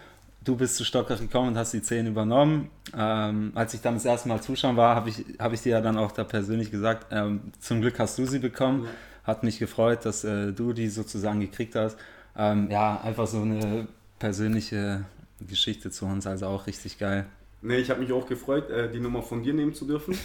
Du 0.44 0.56
bist 0.56 0.76
zu 0.76 0.84
Stockach 0.86 1.20
gekommen 1.20 1.48
und 1.48 1.58
hast 1.58 1.74
die 1.74 1.82
10 1.82 2.06
übernommen. 2.06 2.70
Ähm, 2.96 3.52
als 3.54 3.74
ich 3.74 3.82
dann 3.82 3.94
das 3.94 4.06
erste 4.06 4.30
Mal 4.30 4.40
zuschauen 4.40 4.78
war, 4.78 4.96
habe 4.96 5.10
ich, 5.10 5.26
hab 5.38 5.52
ich 5.52 5.60
dir 5.60 5.72
ja 5.72 5.80
dann 5.82 5.98
auch 5.98 6.12
da 6.12 6.24
persönlich 6.24 6.70
gesagt, 6.70 7.08
ähm, 7.10 7.52
zum 7.60 7.82
Glück 7.82 7.98
hast 7.98 8.16
du 8.18 8.24
sie 8.24 8.38
bekommen. 8.38 8.88
Hat 9.24 9.42
mich 9.42 9.58
gefreut, 9.58 10.06
dass 10.06 10.24
äh, 10.24 10.54
du 10.54 10.72
die 10.72 10.88
sozusagen 10.88 11.40
gekriegt 11.40 11.74
hast. 11.74 11.98
Ähm, 12.34 12.70
ja, 12.70 12.98
einfach 13.02 13.26
so 13.26 13.42
eine 13.42 13.86
persönliche 14.20 15.04
Geschichte 15.40 15.90
zu 15.90 16.06
uns, 16.06 16.28
also 16.28 16.46
auch 16.46 16.68
richtig 16.68 16.98
geil. 16.98 17.26
Nee, 17.62 17.78
ich 17.78 17.90
habe 17.90 18.00
mich 18.00 18.12
auch 18.12 18.26
gefreut, 18.26 18.70
äh, 18.70 18.90
die 18.90 19.00
Nummer 19.00 19.22
von 19.22 19.42
dir 19.42 19.52
nehmen 19.52 19.74
zu 19.74 19.84
dürfen. 19.84 20.16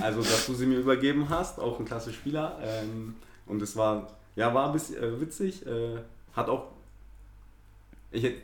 Also, 0.00 0.20
dass 0.20 0.46
du 0.46 0.54
sie 0.54 0.66
mir 0.66 0.78
übergeben 0.78 1.28
hast, 1.28 1.58
auch 1.58 1.78
ein 1.80 1.86
klasse 1.86 2.12
Spieler. 2.12 2.58
Ähm, 2.62 3.14
und 3.46 3.62
es 3.62 3.74
war, 3.74 4.16
ja, 4.36 4.52
war 4.54 4.66
ein 4.66 4.72
bisschen 4.72 5.02
äh, 5.02 5.20
witzig. 5.20 5.66
Äh, 5.66 5.98
hat 6.34 6.48
auch, 6.48 6.72
ich 8.10 8.24
hätte 8.24 8.42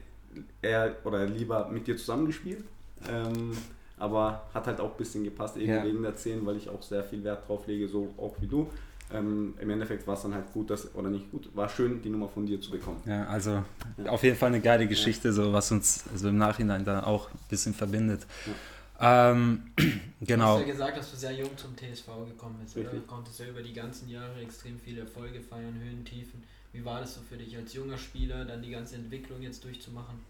eher 0.62 0.96
oder 1.04 1.26
lieber 1.26 1.68
mit 1.68 1.86
dir 1.86 1.96
zusammengespielt. 1.96 2.64
Ähm, 3.08 3.52
aber 3.98 4.48
hat 4.54 4.66
halt 4.66 4.80
auch 4.80 4.92
ein 4.92 4.96
bisschen 4.96 5.24
gepasst, 5.24 5.56
eben 5.56 5.72
ja. 5.72 5.84
wegen 5.84 6.02
der 6.02 6.16
10, 6.16 6.44
weil 6.46 6.56
ich 6.56 6.68
auch 6.68 6.82
sehr 6.82 7.04
viel 7.04 7.22
Wert 7.22 7.46
drauf 7.46 7.66
lege, 7.66 7.86
so 7.86 8.12
auch 8.16 8.34
wie 8.40 8.46
du. 8.46 8.68
Ähm, 9.12 9.54
Im 9.60 9.70
Endeffekt 9.70 10.06
war 10.06 10.14
es 10.14 10.22
dann 10.22 10.34
halt 10.34 10.52
gut, 10.52 10.70
dass, 10.70 10.94
oder 10.94 11.10
nicht 11.10 11.30
gut, 11.30 11.48
war 11.54 11.68
schön, 11.68 12.00
die 12.02 12.10
Nummer 12.10 12.28
von 12.28 12.46
dir 12.46 12.60
zu 12.60 12.70
bekommen. 12.70 13.02
Ja, 13.06 13.26
also 13.26 13.62
ja. 13.98 14.10
auf 14.10 14.22
jeden 14.22 14.36
Fall 14.36 14.48
eine 14.48 14.60
geile 14.60 14.86
Geschichte, 14.86 15.28
ja. 15.28 15.34
so 15.34 15.52
was 15.52 15.72
uns 15.72 16.04
also 16.12 16.28
im 16.28 16.38
Nachhinein 16.38 16.84
da 16.84 17.02
auch 17.02 17.28
ein 17.30 17.38
bisschen 17.48 17.74
verbindet. 17.74 18.26
Ja. 18.46 18.52
Ähm, 19.00 19.62
genau. 20.20 20.56
Du 20.56 20.60
hast 20.60 20.66
ja 20.66 20.72
gesagt, 20.72 20.98
dass 20.98 21.10
du 21.10 21.16
sehr 21.16 21.32
jung 21.32 21.50
zum 21.56 21.74
TSV 21.76 22.06
gekommen 22.28 22.56
bist. 22.62 22.76
Oder? 22.76 22.90
Du 22.90 23.00
konntest 23.00 23.40
ja 23.40 23.46
über 23.46 23.62
die 23.62 23.72
ganzen 23.72 24.08
Jahre 24.08 24.40
extrem 24.40 24.78
viele 24.78 25.00
Erfolge 25.00 25.40
feiern, 25.40 25.74
Höhen, 25.82 26.04
Tiefen. 26.04 26.42
Wie 26.72 26.84
war 26.84 27.00
das 27.00 27.14
so 27.14 27.20
für 27.28 27.36
dich 27.36 27.56
als 27.56 27.72
junger 27.74 27.98
Spieler, 27.98 28.44
dann 28.44 28.62
die 28.62 28.70
ganze 28.70 28.96
Entwicklung 28.96 29.42
jetzt 29.42 29.64
durchzumachen? 29.64 30.20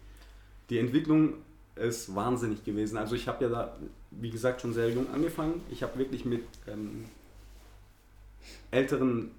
Die 0.69 0.79
Entwicklung 0.79 1.35
ist 1.75 2.15
wahnsinnig 2.15 2.63
gewesen. 2.63 2.97
Also 2.97 3.15
ich 3.15 3.27
habe 3.27 3.43
ja 3.43 3.49
da, 3.49 3.77
wie 4.11 4.29
gesagt, 4.29 4.61
schon 4.61 4.73
sehr 4.73 4.89
jung 4.89 5.09
angefangen. 5.13 5.61
Ich 5.69 5.83
habe 5.83 5.99
wirklich 5.99 6.25
mit 6.25 6.43
ähm, 6.67 7.05
älteren 8.71 9.31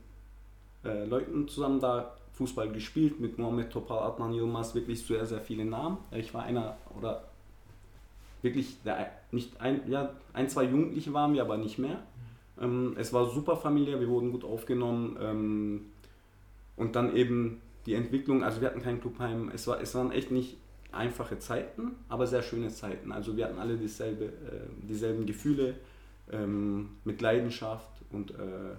äh, 0.85 1.05
Leuten 1.05 1.49
zusammen 1.49 1.81
da 1.81 2.17
Fußball 2.35 2.71
gespielt 2.71 3.21
mit 3.21 3.39
Mohamed 3.39 3.71
Topal, 3.71 3.99
Adnan 3.99 4.33
Yilmaz, 4.33 4.75
wirklich 4.75 5.05
sehr, 5.05 5.27
sehr 5.27 5.41
viele 5.41 5.65
Namen. 5.65 5.99
Ich 6.13 6.33
war 6.33 6.45
einer 6.45 6.77
oder 6.99 7.25
wirklich 8.43 8.83
der, 8.83 9.11
nicht 9.31 9.61
ein, 9.61 9.89
ja, 9.89 10.11
ein, 10.33 10.49
zwei 10.49 10.65
Jugendliche 10.65 11.13
waren 11.13 11.35
wir, 11.35 11.43
aber 11.43 11.57
nicht 11.57 11.79
mehr. 11.79 12.03
Ähm, 12.61 12.95
es 12.99 13.13
war 13.13 13.29
super 13.31 13.57
familiär, 13.57 14.01
wir 14.01 14.09
wurden 14.09 14.33
gut 14.33 14.45
aufgenommen 14.45 15.17
ähm, 15.21 15.87
und 16.77 16.97
dann 16.97 17.15
eben 17.15 17.61
die 17.87 17.95
Entwicklung, 17.95 18.43
also 18.43 18.61
wir 18.61 18.69
hatten 18.69 18.83
kein 18.83 19.01
Clubheim, 19.01 19.51
es, 19.55 19.67
war, 19.67 19.81
es 19.81 19.95
waren 19.95 20.13
echt 20.13 20.31
nicht 20.31 20.57
einfache 20.93 21.39
Zeiten, 21.39 21.93
aber 22.09 22.27
sehr 22.27 22.43
schöne 22.43 22.69
Zeiten. 22.69 23.13
Also 23.13 23.37
wir 23.37 23.47
hatten 23.47 23.59
alle 23.59 23.77
dieselbe, 23.77 24.27
äh, 24.27 24.87
dieselben 24.89 25.27
Gefühle 25.27 25.75
ähm, 26.31 26.91
mit 27.05 27.21
Leidenschaft 27.21 27.91
und 28.11 28.33
äh, 28.33 28.75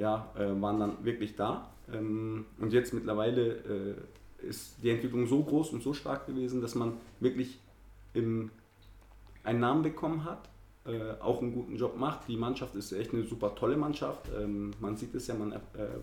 ja, 0.00 0.30
äh, 0.34 0.60
waren 0.60 0.80
dann 0.80 1.04
wirklich 1.04 1.36
da. 1.36 1.68
Ähm, 1.92 2.46
und 2.58 2.72
jetzt 2.72 2.94
mittlerweile 2.94 3.96
äh, 4.40 4.48
ist 4.48 4.76
die 4.82 4.90
Entwicklung 4.90 5.26
so 5.26 5.42
groß 5.42 5.70
und 5.74 5.82
so 5.82 5.92
stark 5.92 6.26
gewesen, 6.26 6.62
dass 6.62 6.74
man 6.74 6.94
wirklich 7.20 7.58
im, 8.14 8.50
einen 9.44 9.60
Namen 9.60 9.82
bekommen 9.82 10.24
hat, 10.24 10.48
äh, 10.86 11.12
auch 11.20 11.42
einen 11.42 11.52
guten 11.52 11.76
Job 11.76 11.98
macht. 11.98 12.28
Die 12.28 12.36
Mannschaft 12.38 12.74
ist 12.76 12.92
echt 12.92 13.12
eine 13.12 13.24
super 13.24 13.54
tolle 13.54 13.76
Mannschaft. 13.76 14.22
Ähm, 14.40 14.72
man 14.80 14.96
sieht 14.96 15.14
es 15.14 15.26
ja, 15.26 15.34
man 15.34 15.52
äh, 15.52 15.58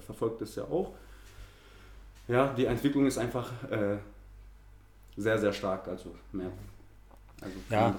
verfolgt 0.06 0.44
es 0.44 0.56
ja 0.56 0.64
auch. 0.66 0.94
Ja, 2.28 2.54
die 2.54 2.66
Entwicklung 2.66 3.08
ist 3.08 3.18
einfach 3.18 3.52
äh, 3.72 3.98
sehr, 5.16 5.40
sehr 5.40 5.54
stark. 5.54 5.88
Also 5.88 6.14
mehr. 6.32 6.52
Also 7.42 7.56
ja, 7.72 7.96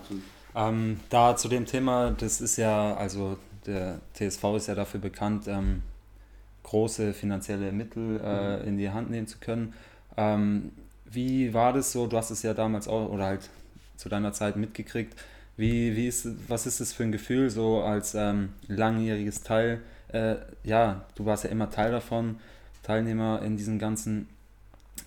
ähm, 0.55 1.01
da 1.11 1.35
zu 1.37 1.49
dem 1.49 1.67
Thema, 1.67 2.11
das 2.13 2.41
ist 2.41 2.57
ja, 2.57 2.95
also 2.95 3.37
der 3.69 4.01
TSV 4.15 4.57
ist 4.57 4.67
ja 4.67 4.75
dafür 4.75 5.01
bekannt, 5.01 5.47
ähm, 5.47 5.83
große 6.65 7.15
finanzielle 7.15 7.73
Mittel 7.73 8.21
äh, 8.23 8.57
mhm. 8.59 8.69
in 8.69 8.79
die 8.79 8.91
Hand 8.91 9.11
nehmen 9.11 9.27
zu 9.27 9.39
können. 9.39 9.75
Ähm, 10.17 10.73
wie 11.05 11.55
war 11.55 11.73
das 11.73 11.93
so? 11.93 12.07
Du 12.07 12.17
hast 12.17 12.31
es 12.31 12.43
ja 12.43 12.55
damals 12.55 12.89
auch 12.89 13.09
oder 13.09 13.25
halt 13.27 13.49
zu 13.97 14.09
deiner 14.09 14.33
Zeit 14.33 14.57
mitgekriegt. 14.57 15.15
Wie, 15.57 15.97
wie 15.97 16.07
ist, 16.07 16.29
was 16.49 16.67
ist 16.67 16.81
das 16.81 16.93
für 16.93 17.03
ein 17.03 17.13
Gefühl, 17.13 17.51
so 17.51 17.83
als 17.83 18.15
ähm, 18.15 18.51
langjähriges 18.69 19.43
Teil? 19.43 19.81
Äh, 20.09 20.37
ja, 20.63 21.05
du 21.15 21.27
warst 21.27 21.45
ja 21.45 21.51
immer 21.51 21.71
Teil 21.71 21.91
davon, 21.91 22.37
Teilnehmer 22.83 23.43
in 23.43 23.57
diesen 23.57 23.79
ganzen, 23.79 24.29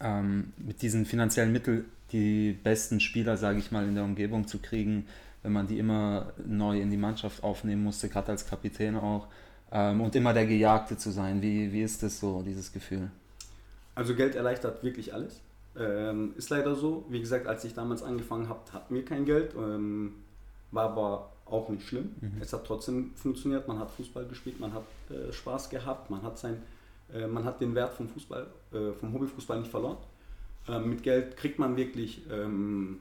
ähm, 0.01 0.51
mit 0.57 0.81
diesen 0.81 1.05
finanziellen 1.05 1.51
Mitteln 1.51 1.85
die 2.11 2.57
besten 2.63 2.99
Spieler, 2.99 3.37
sage 3.37 3.59
ich 3.59 3.71
mal, 3.71 3.87
in 3.87 3.95
der 3.95 4.03
Umgebung 4.03 4.47
zu 4.47 4.59
kriegen, 4.59 5.05
wenn 5.43 5.51
man 5.51 5.67
die 5.67 5.79
immer 5.79 6.33
neu 6.45 6.79
in 6.79 6.89
die 6.89 6.97
Mannschaft 6.97 7.43
aufnehmen 7.43 7.83
musste, 7.83 8.09
gerade 8.09 8.31
als 8.31 8.45
Kapitän 8.45 8.95
auch, 8.95 9.27
ähm, 9.71 10.01
und 10.01 10.15
immer 10.15 10.33
der 10.33 10.45
Gejagte 10.45 10.97
zu 10.97 11.11
sein. 11.11 11.41
Wie, 11.41 11.71
wie 11.71 11.81
ist 11.81 12.03
das 12.03 12.19
so, 12.19 12.41
dieses 12.41 12.71
Gefühl? 12.71 13.09
Also 13.95 14.15
Geld 14.15 14.35
erleichtert 14.35 14.83
wirklich 14.83 15.13
alles. 15.13 15.41
Ähm, 15.77 16.33
ist 16.35 16.49
leider 16.49 16.75
so. 16.75 17.05
Wie 17.09 17.19
gesagt, 17.19 17.47
als 17.47 17.63
ich 17.63 17.73
damals 17.73 18.03
angefangen 18.03 18.49
habe, 18.49 18.59
hatten 18.73 18.93
wir 18.93 19.05
kein 19.05 19.25
Geld. 19.25 19.53
Ähm, 19.55 20.13
war 20.71 20.89
aber 20.91 21.31
auch 21.45 21.69
nicht 21.69 21.87
schlimm. 21.87 22.15
Mhm. 22.19 22.41
Es 22.41 22.53
hat 22.53 22.65
trotzdem 22.65 23.11
funktioniert. 23.15 23.67
Man 23.67 23.79
hat 23.79 23.91
Fußball 23.91 24.25
gespielt, 24.25 24.59
man 24.59 24.73
hat 24.73 24.83
äh, 25.09 25.31
Spaß 25.31 25.69
gehabt, 25.69 26.09
man 26.09 26.21
hat, 26.23 26.37
sein, 26.37 26.61
äh, 27.13 27.27
man 27.27 27.45
hat 27.45 27.61
den 27.61 27.75
Wert 27.75 27.93
vom 27.93 28.07
Fußball, 28.07 28.47
äh, 28.73 28.91
vom 28.93 29.13
Hobbyfußball 29.13 29.59
nicht 29.59 29.71
verloren. 29.71 29.97
Ähm, 30.67 30.89
mit 30.89 31.03
Geld 31.03 31.37
kriegt 31.37 31.59
man 31.59 31.75
wirklich 31.75 32.21
ähm, 32.31 32.99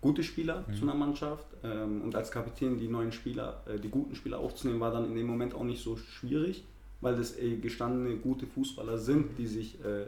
gute 0.00 0.22
Spieler 0.22 0.64
mhm. 0.66 0.74
zu 0.74 0.82
einer 0.82 0.94
Mannschaft 0.94 1.46
ähm, 1.62 2.02
und 2.02 2.14
als 2.14 2.30
Kapitän 2.30 2.78
die 2.78 2.88
neuen 2.88 3.12
Spieler, 3.12 3.62
äh, 3.66 3.78
die 3.78 3.88
guten 3.88 4.14
Spieler 4.14 4.38
aufzunehmen, 4.38 4.80
war 4.80 4.92
dann 4.92 5.06
in 5.06 5.14
dem 5.14 5.26
Moment 5.26 5.54
auch 5.54 5.64
nicht 5.64 5.82
so 5.82 5.96
schwierig, 5.96 6.64
weil 7.00 7.16
das 7.16 7.38
äh, 7.38 7.56
gestandene 7.56 8.16
gute 8.16 8.46
Fußballer 8.46 8.98
sind, 8.98 9.38
die 9.38 9.46
sich 9.46 9.82
äh, 9.84 10.06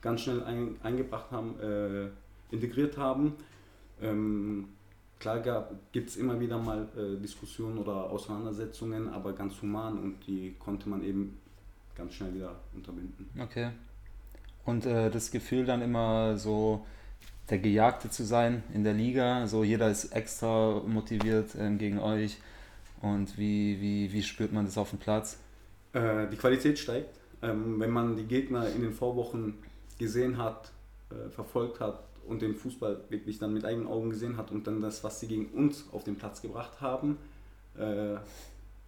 ganz 0.00 0.20
schnell 0.20 0.42
ein, 0.44 0.76
eingebracht 0.82 1.30
haben, 1.30 1.58
äh, 1.60 2.08
integriert 2.50 2.96
haben. 2.96 3.32
Ähm, 4.00 4.68
klar 5.18 5.68
gibt 5.92 6.10
es 6.10 6.16
immer 6.16 6.38
wieder 6.38 6.58
mal 6.58 6.88
äh, 6.96 7.20
Diskussionen 7.20 7.78
oder 7.78 8.10
Auseinandersetzungen, 8.10 9.08
aber 9.08 9.32
ganz 9.32 9.60
human 9.62 9.98
und 9.98 10.26
die 10.26 10.54
konnte 10.58 10.88
man 10.88 11.02
eben 11.02 11.38
ganz 11.96 12.14
schnell 12.14 12.34
wieder 12.34 12.54
unterbinden. 12.74 13.28
Okay. 13.40 13.70
Und 14.64 14.86
äh, 14.86 15.10
das 15.10 15.30
Gefühl 15.30 15.64
dann 15.64 15.82
immer 15.82 16.36
so 16.36 16.86
der 17.50 17.58
Gejagte 17.58 18.10
zu 18.10 18.24
sein 18.24 18.62
in 18.72 18.84
der 18.84 18.94
Liga. 18.94 19.46
So 19.46 19.64
jeder 19.64 19.90
ist 19.90 20.12
extra 20.12 20.80
motiviert 20.86 21.54
äh, 21.54 21.70
gegen 21.76 21.98
euch. 21.98 22.38
Und 23.00 23.36
wie, 23.36 23.80
wie, 23.80 24.12
wie 24.12 24.22
spürt 24.22 24.52
man 24.52 24.64
das 24.64 24.78
auf 24.78 24.90
dem 24.90 24.98
Platz? 24.98 25.38
Äh, 25.92 26.26
die 26.28 26.36
Qualität 26.36 26.78
steigt. 26.78 27.18
Ähm, 27.42 27.78
wenn 27.78 27.90
man 27.90 28.16
die 28.16 28.24
Gegner 28.24 28.68
in 28.68 28.82
den 28.82 28.94
Vorwochen 28.94 29.58
gesehen 29.98 30.38
hat, 30.38 30.72
äh, 31.10 31.28
verfolgt 31.30 31.80
hat 31.80 32.02
und 32.26 32.40
den 32.40 32.54
Fußball 32.54 33.00
wirklich 33.10 33.38
dann 33.38 33.52
mit 33.52 33.64
eigenen 33.64 33.86
Augen 33.86 34.10
gesehen 34.10 34.36
hat 34.38 34.50
und 34.50 34.66
dann 34.66 34.80
das, 34.80 35.04
was 35.04 35.20
sie 35.20 35.26
gegen 35.26 35.46
uns 35.48 35.84
auf 35.92 36.04
den 36.04 36.16
Platz 36.16 36.40
gebracht 36.40 36.80
haben, 36.80 37.18
äh, 37.76 38.16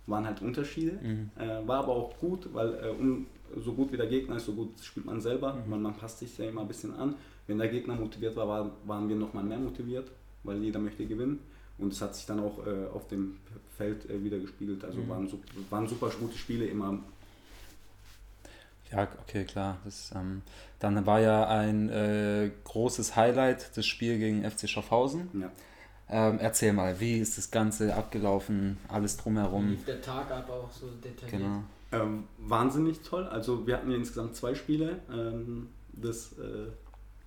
waren 0.07 0.25
halt 0.25 0.41
Unterschiede. 0.41 0.93
Mhm. 1.03 1.31
Äh, 1.39 1.67
war 1.67 1.81
aber 1.81 1.93
auch 1.93 2.19
gut, 2.19 2.49
weil 2.55 2.75
äh, 2.75 2.89
um, 2.89 3.27
so 3.61 3.73
gut 3.73 3.93
wie 3.93 3.97
der 3.97 4.07
Gegner 4.07 4.37
ist, 4.37 4.47
so 4.47 4.53
gut 4.53 4.79
spielt 4.81 5.07
man 5.07 5.21
selber. 5.21 5.55
Mhm. 5.55 5.71
Man, 5.71 5.83
man 5.83 5.97
passt 5.97 6.19
sich 6.19 6.37
ja 6.39 6.49
immer 6.49 6.63
ein 6.63 6.69
bisschen 6.69 6.95
an. 6.95 7.15
Wenn 7.47 7.59
der 7.59 7.69
Gegner 7.69 7.95
motiviert 7.95 8.37
war, 8.37 8.49
war 8.49 8.71
waren 8.85 9.09
wir 9.09 9.17
nochmal 9.17 9.45
mehr 9.45 9.59
motiviert, 9.59 10.11
weil 10.43 10.63
jeder 10.63 10.79
möchte 10.79 11.07
gewinnen. 11.07 11.41
Und 11.79 11.93
es 11.93 12.01
hat 12.01 12.15
sich 12.15 12.27
dann 12.27 12.41
auch 12.41 12.67
äh, 12.67 12.87
auf 12.93 13.07
dem 13.09 13.37
Feld 13.77 14.09
äh, 14.09 14.23
wieder 14.23 14.39
gespiegelt. 14.39 14.85
Also 14.85 15.01
mhm. 15.01 15.09
waren, 15.09 15.33
waren 15.71 15.87
super 15.87 16.11
gute 16.19 16.37
Spiele 16.37 16.67
immer. 16.67 16.99
Ja, 18.93 19.09
okay, 19.23 19.45
klar. 19.45 19.79
Das, 19.85 20.13
ähm, 20.15 20.43
dann 20.79 21.05
war 21.07 21.21
ja 21.21 21.49
ein 21.49 21.89
äh, 21.91 22.51
großes 22.65 23.17
Highlight 23.17 23.77
das 23.77 23.87
Spiel 23.87 24.19
gegen 24.19 24.49
FC 24.49 24.69
Schaffhausen. 24.69 25.29
Ja. 25.41 25.51
Ähm, 26.09 26.39
erzähl 26.41 26.73
mal, 26.73 27.01
wie 27.01 27.19
ist 27.19 27.37
das 27.37 27.51
Ganze 27.51 27.95
abgelaufen, 27.95 28.79
alles 28.89 29.17
drumherum? 29.17 29.71
Lief 29.71 29.85
der 29.85 30.01
Tag 30.01 30.31
ab 30.31 30.49
auch 30.49 30.71
so 30.71 30.89
detailliert? 30.91 31.31
Genau. 31.31 31.65
Ähm, 31.93 32.25
wahnsinnig 32.39 33.01
toll. 33.01 33.25
Also 33.25 33.67
wir 33.67 33.77
hatten 33.77 33.91
ja 33.91 33.97
insgesamt 33.97 34.35
zwei 34.35 34.55
Spiele. 34.55 35.01
Ähm, 35.11 35.69
das 35.93 36.33
äh, 36.39 36.67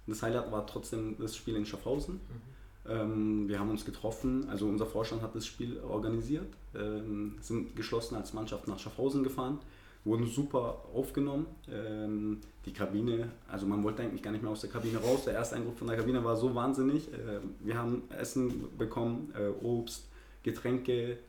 das 0.09 0.23
Highlight 0.23 0.51
war 0.51 0.65
trotzdem 0.67 1.15
das 1.19 1.35
Spiel 1.35 1.55
in 1.55 1.65
Schaffhausen. 1.65 2.15
Mhm. 2.15 2.91
Ähm, 2.91 3.47
wir 3.47 3.59
haben 3.59 3.69
uns 3.69 3.85
getroffen, 3.85 4.49
also 4.49 4.67
unser 4.67 4.85
Vorstand 4.85 5.21
hat 5.21 5.35
das 5.35 5.45
Spiel 5.45 5.79
organisiert, 5.79 6.47
ähm, 6.75 7.35
sind 7.41 7.75
geschlossen 7.75 8.15
als 8.15 8.33
Mannschaft 8.33 8.67
nach 8.67 8.79
Schaffhausen 8.79 9.23
gefahren, 9.23 9.59
wurden 10.03 10.25
super 10.25 10.85
aufgenommen. 10.93 11.45
Ähm, 11.71 12.39
die 12.65 12.73
Kabine, 12.73 13.29
also 13.47 13.65
man 13.67 13.83
wollte 13.83 14.01
eigentlich 14.01 14.23
gar 14.23 14.31
nicht 14.31 14.41
mehr 14.41 14.51
aus 14.51 14.61
der 14.61 14.69
Kabine 14.69 14.97
raus. 14.97 15.25
Der 15.25 15.33
erste 15.33 15.55
Eindruck 15.55 15.77
von 15.77 15.87
der 15.87 15.97
Kabine 15.97 16.23
war 16.23 16.35
so 16.35 16.55
wahnsinnig. 16.55 17.13
Äh, 17.13 17.39
wir 17.59 17.77
haben 17.77 18.03
Essen 18.09 18.75
bekommen, 18.77 19.31
äh, 19.37 19.49
Obst, 19.63 20.07
Getränke, 20.41 21.19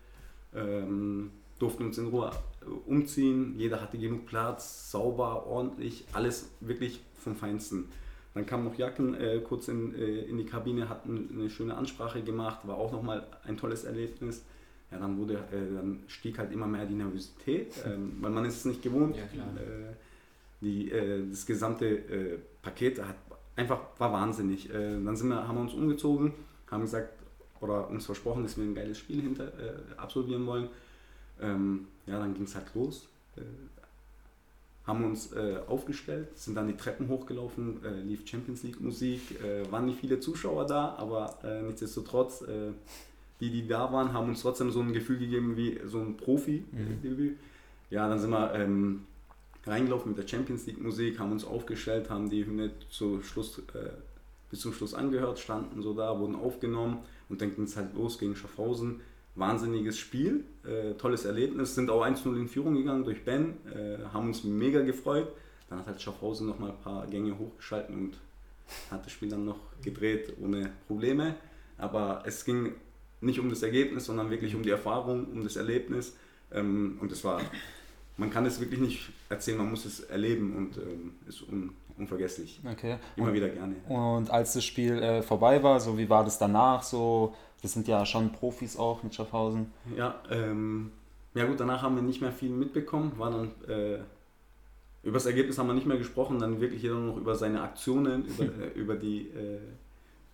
ähm, 0.54 1.30
durften 1.58 1.84
uns 1.84 1.98
in 1.98 2.08
Ruhe 2.08 2.30
umziehen. 2.86 3.54
Jeder 3.58 3.80
hatte 3.80 3.98
genug 3.98 4.26
Platz, 4.26 4.90
sauber, 4.90 5.46
ordentlich, 5.46 6.04
alles 6.12 6.50
wirklich 6.60 7.00
vom 7.18 7.36
Feinsten. 7.36 7.88
Dann 8.34 8.46
kam 8.46 8.64
noch 8.64 8.76
Jacken 8.78 9.14
äh, 9.14 9.40
kurz 9.40 9.68
in, 9.68 9.94
äh, 9.94 10.20
in 10.22 10.38
die 10.38 10.44
Kabine, 10.44 10.88
hat 10.88 11.02
eine 11.04 11.50
schöne 11.50 11.76
Ansprache 11.76 12.22
gemacht, 12.22 12.66
war 12.66 12.76
auch 12.76 12.92
nochmal 12.92 13.26
ein 13.44 13.56
tolles 13.56 13.84
Erlebnis. 13.84 14.44
Ja, 14.90 14.98
dann, 14.98 15.18
wurde, 15.18 15.34
äh, 15.34 15.74
dann 15.74 16.00
stieg 16.08 16.38
halt 16.38 16.52
immer 16.52 16.66
mehr 16.66 16.86
die 16.86 16.94
Nervosität, 16.94 17.72
ähm, 17.86 18.16
weil 18.20 18.30
man 18.30 18.44
ist 18.44 18.56
es 18.56 18.64
nicht 18.64 18.82
gewohnt. 18.82 19.16
Ja, 19.16 19.22
äh, 19.22 19.94
die, 20.60 20.90
äh, 20.90 21.28
das 21.28 21.46
gesamte 21.46 21.86
äh, 21.86 22.38
Paket 22.62 23.02
hat, 23.02 23.16
einfach 23.56 23.80
war 23.98 24.12
wahnsinnig. 24.12 24.68
dann 24.70 25.16
sind 25.16 25.28
wir, 25.28 25.46
haben 25.46 25.56
wir 25.56 25.62
uns 25.62 25.74
umgezogen, 25.74 26.32
haben 26.70 26.82
gesagt 26.82 27.12
oder 27.60 27.88
uns 27.88 28.06
versprochen, 28.06 28.42
dass 28.42 28.56
wir 28.56 28.64
ein 28.64 28.74
geiles 28.74 28.96
Spiel 28.96 29.20
hinter, 29.20 29.52
absolvieren 29.98 30.46
wollen. 30.46 30.68
Ähm, 31.42 31.88
ja, 32.10 32.18
dann 32.18 32.34
ging 32.34 32.44
es 32.44 32.54
halt 32.54 32.74
los 32.74 33.08
haben 34.90 35.04
uns 35.04 35.32
äh, 35.32 35.58
aufgestellt, 35.68 36.36
sind 36.36 36.56
dann 36.56 36.66
die 36.66 36.76
Treppen 36.76 37.08
hochgelaufen, 37.08 37.84
äh, 37.84 38.00
lief 38.02 38.26
Champions 38.26 38.62
League 38.64 38.80
Musik, 38.80 39.40
äh, 39.40 39.70
waren 39.70 39.86
nicht 39.86 40.00
viele 40.00 40.18
Zuschauer 40.18 40.66
da, 40.66 40.96
aber 40.96 41.38
äh, 41.44 41.62
nichtsdestotrotz, 41.62 42.42
äh, 42.42 42.72
die, 43.40 43.50
die 43.50 43.66
da 43.66 43.92
waren, 43.92 44.12
haben 44.12 44.28
uns 44.28 44.42
trotzdem 44.42 44.70
so 44.70 44.80
ein 44.80 44.92
Gefühl 44.92 45.18
gegeben 45.18 45.56
wie 45.56 45.80
so 45.86 46.00
ein 46.00 46.16
Profi-Debüt. 46.16 47.32
Mhm. 47.32 47.36
Ja, 47.90 48.08
dann 48.08 48.18
sind 48.18 48.30
wir 48.30 48.52
ähm, 48.54 49.06
reingelaufen 49.64 50.10
mit 50.10 50.18
der 50.18 50.28
Champions 50.28 50.66
League 50.66 50.82
Musik, 50.82 51.18
haben 51.18 51.32
uns 51.32 51.44
aufgestellt, 51.44 52.10
haben 52.10 52.28
die 52.28 52.44
Hymne 52.44 52.70
zu 52.90 53.22
Schluss, 53.22 53.58
äh, 53.74 53.90
bis 54.50 54.60
zum 54.60 54.72
Schluss 54.72 54.94
angehört, 54.94 55.38
standen 55.38 55.82
so 55.82 55.94
da, 55.94 56.18
wurden 56.18 56.34
aufgenommen 56.34 56.98
und 57.28 57.40
dann 57.40 57.54
ging 57.54 57.64
es 57.64 57.76
halt 57.76 57.94
los 57.94 58.18
gegen 58.18 58.34
Schaffhausen 58.34 59.00
wahnsinniges 59.40 59.98
Spiel, 59.98 60.44
äh, 60.64 60.94
tolles 60.94 61.24
Erlebnis, 61.24 61.74
sind 61.74 61.90
auch 61.90 62.04
1-0 62.04 62.36
in 62.36 62.48
Führung 62.48 62.74
gegangen 62.74 63.04
durch 63.04 63.24
Ben, 63.24 63.54
äh, 63.74 64.04
haben 64.12 64.28
uns 64.28 64.44
mega 64.44 64.82
gefreut. 64.82 65.28
Dann 65.68 65.80
hat 65.80 65.86
halt 65.86 66.02
Schaffhausen 66.02 66.46
noch 66.46 66.58
mal 66.58 66.70
ein 66.70 66.80
paar 66.80 67.06
Gänge 67.06 67.36
hochgeschalten 67.38 67.94
und 67.94 68.18
hat 68.90 69.04
das 69.04 69.12
Spiel 69.12 69.28
dann 69.28 69.44
noch 69.44 69.58
gedreht 69.82 70.34
ohne 70.40 70.70
Probleme. 70.86 71.34
Aber 71.78 72.22
es 72.26 72.44
ging 72.44 72.74
nicht 73.20 73.40
um 73.40 73.50
das 73.50 73.62
Ergebnis, 73.62 74.06
sondern 74.06 74.30
wirklich 74.30 74.54
um 74.54 74.62
die 74.62 74.70
Erfahrung, 74.70 75.26
um 75.32 75.42
das 75.42 75.56
Erlebnis. 75.56 76.16
Ähm, 76.52 76.98
und 77.00 77.10
es 77.10 77.24
war 77.24 77.40
man 78.20 78.30
kann 78.30 78.44
es 78.44 78.60
wirklich 78.60 78.80
nicht 78.80 79.08
erzählen, 79.30 79.56
man 79.56 79.70
muss 79.70 79.86
es 79.86 80.00
erleben 80.00 80.54
und 80.54 80.76
ähm, 80.76 81.12
ist 81.26 81.42
un, 81.48 81.70
unvergesslich. 82.00 82.60
Okay. 82.70 82.96
Immer 83.16 83.28
und, 83.28 83.34
wieder 83.34 83.48
gerne. 83.48 83.76
Und 83.88 84.30
als 84.30 84.54
das 84.54 84.64
Spiel 84.64 85.00
äh, 85.02 85.22
vorbei 85.22 85.62
war, 85.62 85.78
so 85.80 85.96
wie 85.96 86.08
war 86.08 86.24
das 86.24 86.38
danach? 86.38 86.82
So, 86.82 87.34
das 87.62 87.72
sind 87.72 87.86
ja 87.86 88.04
schon 88.04 88.32
Profis 88.32 88.76
auch 88.76 89.02
mit 89.02 89.14
Schaffhausen. 89.14 89.72
Ja, 89.96 90.20
ähm, 90.30 90.90
ja 91.34 91.44
gut, 91.44 91.60
danach 91.60 91.82
haben 91.82 91.94
wir 91.96 92.02
nicht 92.02 92.20
mehr 92.20 92.32
viel 92.32 92.50
mitbekommen, 92.50 93.12
war 93.16 93.30
dann 93.30 93.50
äh, 93.68 93.98
über 95.02 95.14
das 95.14 95.26
Ergebnis 95.26 95.58
haben 95.58 95.68
wir 95.68 95.74
nicht 95.74 95.86
mehr 95.86 95.96
gesprochen, 95.96 96.38
dann 96.38 96.60
wirklich 96.60 96.82
jeder 96.82 96.96
noch 96.96 97.16
über 97.16 97.34
seine 97.34 97.62
Aktionen, 97.62 98.26
über, 98.26 98.44
äh, 98.62 98.78
über 98.78 98.96
die 98.96 99.28
äh, 99.28 99.60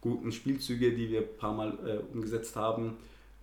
guten 0.01 0.33
Spielzüge, 0.33 0.93
die 0.93 1.11
wir 1.11 1.21
ein 1.21 1.37
paar 1.39 1.53
Mal 1.53 1.79
äh, 1.87 2.15
umgesetzt 2.15 2.57
haben. 2.57 2.97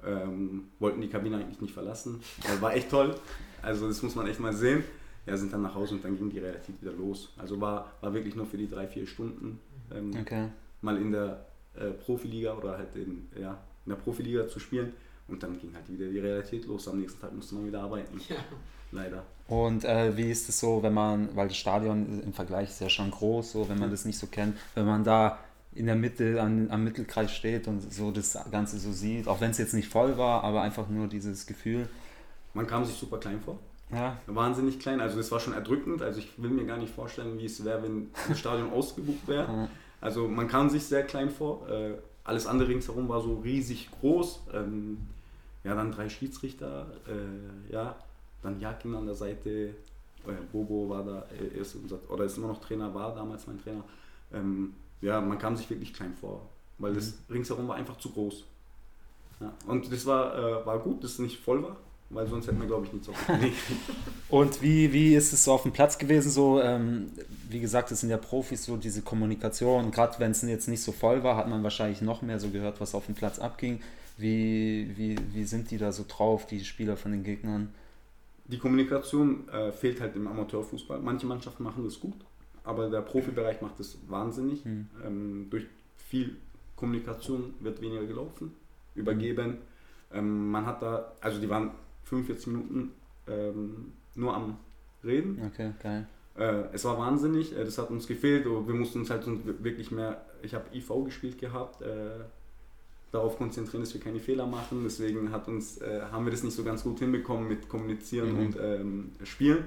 Ähm, 0.06 0.66
wollten 0.80 1.00
die 1.00 1.08
Kabine 1.08 1.38
eigentlich 1.38 1.62
nicht 1.62 1.74
verlassen. 1.74 2.20
Das 2.42 2.62
war 2.62 2.76
echt 2.76 2.90
toll. 2.90 3.16
Also 3.62 3.88
das 3.88 4.02
muss 4.04 4.16
man 4.16 4.28
echt 4.28 4.42
mal 4.42 4.52
sehen. 4.52 4.84
Ja, 5.26 5.38
sind 5.38 5.54
dann 5.54 5.62
nach 5.62 5.74
Hause 5.76 5.96
und 5.96 6.04
dann 6.04 6.18
ging 6.18 6.30
die 6.30 6.40
relativ 6.40 6.82
wieder 6.82 6.92
los. 6.94 7.34
Also 7.38 7.60
war, 7.62 7.92
war 8.02 8.14
wirklich 8.14 8.36
nur 8.36 8.46
für 8.46 8.58
die 8.58 8.68
drei, 8.68 8.88
vier 8.88 9.08
Stunden 9.08 9.60
ähm, 9.94 10.12
Okay. 10.20 10.48
mal 10.82 10.98
in 10.98 11.12
der 11.12 11.46
äh, 11.76 11.92
Profiliga 11.92 12.54
oder 12.56 12.78
halt 12.78 12.96
in, 12.96 13.28
ja, 13.40 13.58
in 13.86 13.92
der 13.92 13.96
Profiliga 13.98 14.48
zu 14.48 14.60
spielen. 14.60 14.94
Und 15.28 15.42
dann 15.42 15.58
ging 15.58 15.74
halt 15.74 15.90
wieder 15.90 16.10
die 16.10 16.20
Realität 16.20 16.66
los. 16.66 16.88
Am 16.90 17.00
nächsten 17.00 17.22
Tag 17.22 17.34
musste 17.34 17.56
man 17.56 17.66
wieder 17.66 17.82
arbeiten. 17.82 18.20
Ja. 18.30 18.36
Leider. 18.92 19.24
Und 19.48 19.86
äh, 19.86 20.16
wie 20.16 20.30
ist 20.30 20.48
es 20.50 20.60
so, 20.60 20.84
wenn 20.84 20.94
man, 20.94 21.36
weil 21.36 21.48
das 21.48 21.58
Stadion 21.58 22.22
im 22.22 22.32
Vergleich 22.34 22.70
ist 22.70 22.80
ja 22.80 22.90
schon 22.90 23.10
groß, 23.10 23.54
so 23.54 23.68
wenn 23.70 23.80
man 23.80 23.90
das 23.90 24.06
nicht 24.06 24.20
so 24.20 24.28
kennt, 24.28 24.56
wenn 24.76 24.86
man 24.86 25.04
da 25.04 25.40
in 25.74 25.88
der 25.88 25.96
Mitte 25.96 26.40
an, 26.40 26.70
am 26.70 26.84
Mittelkreis 26.84 27.32
steht 27.32 27.68
und 27.68 27.92
so 27.92 28.12
das 28.12 28.38
Ganze 28.52 28.78
so 28.78 28.92
sieht, 28.92 29.28
auch 29.28 29.42
wenn 29.42 29.50
es 29.50 29.58
jetzt 29.58 29.74
nicht 29.74 29.88
voll 29.88 30.18
war, 30.20 30.44
aber 30.44 30.62
einfach 30.62 30.88
nur 30.90 31.08
dieses 31.08 31.48
Gefühl. 31.48 31.90
Man 32.54 32.68
kam 32.68 32.86
sich 32.86 32.96
super 32.96 33.18
klein 33.18 33.42
vor. 33.42 33.58
Ja, 33.94 34.18
Wahnsinnig 34.28 34.80
klein. 34.80 35.00
Also 35.00 35.20
es 35.20 35.32
war 35.32 35.40
schon 35.40 35.54
erdrückend. 35.54 36.02
Also 36.02 36.20
ich 36.20 36.42
will 36.42 36.50
mir 36.50 36.66
gar 36.66 36.78
nicht 36.78 36.94
vorstellen, 36.94 37.38
wie 37.40 37.46
es 37.46 37.64
wäre, 37.64 37.84
wenn 37.84 38.10
das 38.28 38.40
Stadion 38.40 38.72
ausgebucht 38.74 39.28
wäre. 39.28 39.52
Ja. 39.52 39.70
Also 40.02 40.28
man 40.28 40.48
kam 40.48 40.70
sich 40.70 40.84
sehr 40.86 41.04
klein 41.04 41.30
vor. 41.30 41.68
Äh, 41.70 41.96
alles 42.24 42.48
andere 42.48 42.70
ringsherum 42.70 43.10
war 43.10 43.22
so 43.22 43.40
riesig 43.44 43.90
groß. 44.00 44.42
Ähm, 44.54 44.98
ja, 45.64 45.76
dann 45.76 45.92
drei 45.92 46.10
Schiedsrichter. 46.10 46.88
Äh, 47.08 47.74
ja, 47.74 47.96
dann 48.42 48.60
Jakin 48.60 48.96
an 48.96 49.06
der 49.06 49.16
Seite. 49.16 49.76
Äh, 50.28 50.32
Bobo 50.52 50.90
war 50.90 51.04
da, 51.04 51.26
äh, 51.38 51.60
ist 51.60 51.76
unser, 51.76 52.00
oder 52.10 52.26
ist 52.26 52.38
immer 52.38 52.48
noch 52.48 52.62
Trainer, 52.62 52.94
war 52.94 53.14
damals 53.14 53.48
mein 53.48 53.62
Trainer. 53.62 53.84
Ähm, 54.32 54.74
ja, 55.02 55.20
man 55.20 55.38
kam 55.38 55.58
sich 55.58 55.70
wirklich 55.70 55.94
klein 55.94 56.14
vor, 56.14 56.50
weil 56.78 56.94
das 56.94 57.16
ringsherum 57.30 57.68
war 57.68 57.76
einfach 57.76 57.98
zu 57.98 58.10
groß. 58.10 58.46
Ja, 59.42 59.54
und 59.68 59.92
das 59.92 60.06
war, 60.06 60.36
äh, 60.38 60.66
war 60.66 60.80
gut, 60.80 61.04
dass 61.04 61.14
es 61.14 61.20
nicht 61.20 61.40
voll 61.40 61.64
war, 61.64 61.76
weil 62.10 62.28
sonst 62.28 62.48
hätten 62.48 62.60
wir, 62.60 62.68
glaube 62.68 62.86
ich, 62.86 62.94
nicht 62.94 63.06
so. 63.06 63.14
Nee. 63.40 63.54
Und 64.30 64.62
wie, 64.62 64.92
wie 64.94 65.16
ist 65.16 65.34
es 65.34 65.44
so 65.44 65.54
auf 65.54 65.64
dem 65.64 65.72
Platz 65.72 65.98
gewesen? 65.98 66.30
So, 66.32 66.62
ähm, 66.62 67.12
wie 67.50 67.60
gesagt, 67.60 67.92
es 67.92 68.02
sind 68.02 68.10
ja 68.10 68.18
Profis, 68.18 68.66
so 68.66 68.78
diese 68.78 69.02
Kommunikation. 69.02 69.92
Gerade 69.92 70.20
wenn 70.20 70.32
es 70.32 70.42
jetzt 70.42 70.68
nicht 70.68 70.82
so 70.82 70.92
voll 70.92 71.24
war, 71.24 71.38
hat 71.38 71.50
man 71.50 71.64
wahrscheinlich 71.64 72.02
noch 72.02 72.22
mehr 72.22 72.40
so 72.40 72.50
gehört, 72.50 72.80
was 72.82 72.96
auf 72.96 73.06
dem 73.06 73.16
Platz 73.16 73.40
abging. 73.40 73.82
Wie, 74.18 74.92
wie, 74.96 75.18
wie 75.34 75.44
sind 75.44 75.72
die 75.72 75.78
da 75.78 75.92
so 75.92 76.06
drauf, 76.08 76.46
die 76.46 76.64
Spieler 76.64 76.98
von 76.98 77.12
den 77.12 77.24
Gegnern? 77.24 77.74
Die 78.46 78.58
Kommunikation 78.58 79.48
äh, 79.50 79.72
fehlt 79.72 80.02
halt 80.02 80.16
im 80.16 80.28
Amateurfußball. 80.28 81.00
Manche 81.00 81.26
Mannschaften 81.26 81.64
machen 81.64 81.84
das 81.84 82.00
gut, 82.00 82.18
aber 82.64 82.90
der 82.90 83.02
Profibereich 83.02 83.62
macht 83.62 83.80
das 83.80 83.98
wahnsinnig. 84.08 84.64
Hm. 84.66 84.90
Ähm, 85.06 85.48
durch 85.50 85.66
viel 85.98 86.36
Kommunikation 86.76 87.54
wird 87.62 87.82
weniger 87.82 88.06
gelaufen, 88.06 88.54
übergeben. 88.96 89.58
Ähm, 90.14 90.52
man 90.52 90.66
hat 90.66 90.82
da, 90.82 91.14
also 91.22 91.40
die 91.40 91.50
waren 91.50 91.72
45 92.06 92.48
Minuten 92.48 92.92
ähm, 93.28 93.94
nur 94.16 94.36
am 94.36 94.58
Reden. 95.04 95.42
Okay, 95.46 95.72
geil. 95.82 96.08
Äh, 96.38 96.64
es 96.74 96.84
war 96.86 96.98
wahnsinnig, 96.98 97.56
äh, 97.56 97.64
das 97.64 97.78
hat 97.78 97.90
uns 97.90 98.08
gefehlt. 98.08 98.46
Wir 98.46 98.74
mussten 98.74 99.00
uns 99.00 99.10
halt 99.10 99.24
wirklich 99.64 99.92
mehr, 99.92 100.26
ich 100.42 100.54
habe 100.54 100.66
IV 100.74 100.90
gespielt 101.06 101.38
gehabt, 101.40 101.82
äh, 101.82 102.10
darauf 103.12 103.38
konzentrieren, 103.38 103.84
dass 103.84 103.94
wir 103.94 104.02
keine 104.02 104.20
Fehler 104.20 104.48
machen. 104.48 104.82
Deswegen 104.84 105.32
hat 105.32 105.48
uns, 105.48 105.80
äh, 105.82 106.02
haben 106.12 106.26
wir 106.26 106.32
das 106.32 106.44
nicht 106.44 106.56
so 106.56 106.64
ganz 106.64 106.84
gut 106.84 107.00
hinbekommen 107.00 107.48
mit 107.48 107.70
Kommunizieren 107.70 108.34
Mhm. 108.34 108.40
und 108.40 108.58
ähm, 108.60 109.12
Spielen, 109.24 109.66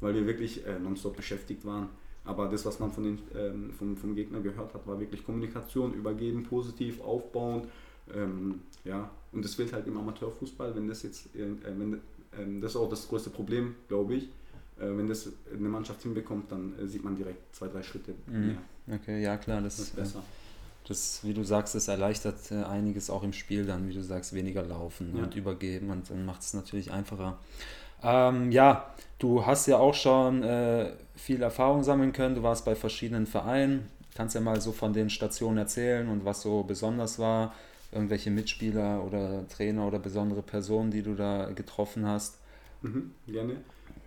weil 0.00 0.14
wir 0.14 0.26
wirklich 0.26 0.64
äh, 0.66 0.78
nonstop 0.78 1.16
beschäftigt 1.16 1.64
waren. 1.64 1.88
Aber 2.24 2.48
das, 2.48 2.64
was 2.64 2.78
man 2.78 2.90
von 2.92 3.04
den, 3.04 3.18
ähm, 3.36 3.70
vom, 3.72 3.96
vom 3.96 4.14
Gegner 4.14 4.40
gehört 4.40 4.72
hat, 4.72 4.86
war 4.86 4.98
wirklich 4.98 5.24
Kommunikation, 5.26 5.92
übergeben, 5.92 6.44
positiv, 6.44 7.00
aufbauen. 7.02 7.62
Ähm, 8.12 8.60
ja, 8.84 9.10
und 9.32 9.44
das 9.44 9.54
fehlt 9.54 9.72
halt 9.72 9.86
im 9.86 9.96
Amateurfußball, 9.96 10.74
wenn 10.76 10.88
das 10.88 11.02
jetzt, 11.02 11.26
äh, 11.34 11.46
wenn, 11.64 12.00
ähm, 12.38 12.60
das 12.60 12.72
ist 12.72 12.76
auch 12.76 12.88
das 12.88 13.08
größte 13.08 13.30
Problem, 13.30 13.74
glaube 13.88 14.14
ich. 14.14 14.24
Äh, 14.78 14.88
wenn 14.96 15.06
das 15.06 15.28
eine 15.52 15.68
Mannschaft 15.68 16.02
hinbekommt, 16.02 16.50
dann 16.50 16.74
äh, 16.78 16.86
sieht 16.86 17.04
man 17.04 17.16
direkt 17.16 17.54
zwei, 17.54 17.68
drei 17.68 17.82
Schritte 17.82 18.14
Mhm. 18.26 18.58
mehr. 18.86 18.96
Okay, 18.96 19.22
ja 19.22 19.36
klar, 19.38 19.60
das, 19.62 19.76
Das 19.76 19.86
ist 19.88 19.94
äh, 19.94 20.00
besser. 20.00 20.22
das, 20.88 21.20
wie 21.24 21.32
du 21.32 21.42
sagst, 21.44 21.74
das 21.74 21.88
erleichtert 21.88 22.50
äh, 22.50 22.62
einiges 22.64 23.08
auch 23.08 23.22
im 23.22 23.32
Spiel 23.32 23.64
dann, 23.64 23.88
wie 23.88 23.94
du 23.94 24.02
sagst, 24.02 24.34
weniger 24.34 24.62
laufen 24.62 25.16
Ja. 25.16 25.22
und 25.22 25.34
übergeben 25.34 25.90
und 25.90 26.10
dann 26.10 26.26
macht 26.26 26.42
es 26.42 26.52
natürlich 26.54 26.90
einfacher. 26.90 27.38
Ähm, 28.02 28.52
ja, 28.52 28.94
du 29.18 29.46
hast 29.46 29.66
ja 29.66 29.78
auch 29.78 29.94
schon 29.94 30.42
äh, 30.42 30.92
viel 31.16 31.42
Erfahrung 31.42 31.82
sammeln 31.84 32.12
können, 32.12 32.34
du 32.34 32.42
warst 32.42 32.64
bei 32.64 32.74
verschiedenen 32.76 33.26
Vereinen. 33.26 33.88
Kannst 34.14 34.34
ja 34.34 34.40
mal 34.40 34.60
so 34.60 34.72
von 34.72 34.92
den 34.92 35.10
Stationen 35.10 35.58
erzählen 35.58 36.08
und 36.08 36.24
was 36.24 36.42
so 36.42 36.62
besonders 36.62 37.18
war, 37.18 37.54
irgendwelche 37.94 38.30
Mitspieler 38.30 39.04
oder 39.04 39.46
Trainer 39.48 39.86
oder 39.86 39.98
besondere 39.98 40.42
Personen, 40.42 40.90
die 40.90 41.02
du 41.02 41.14
da 41.14 41.50
getroffen 41.52 42.06
hast. 42.06 42.40
Mhm, 42.82 43.12
gerne. 43.26 43.56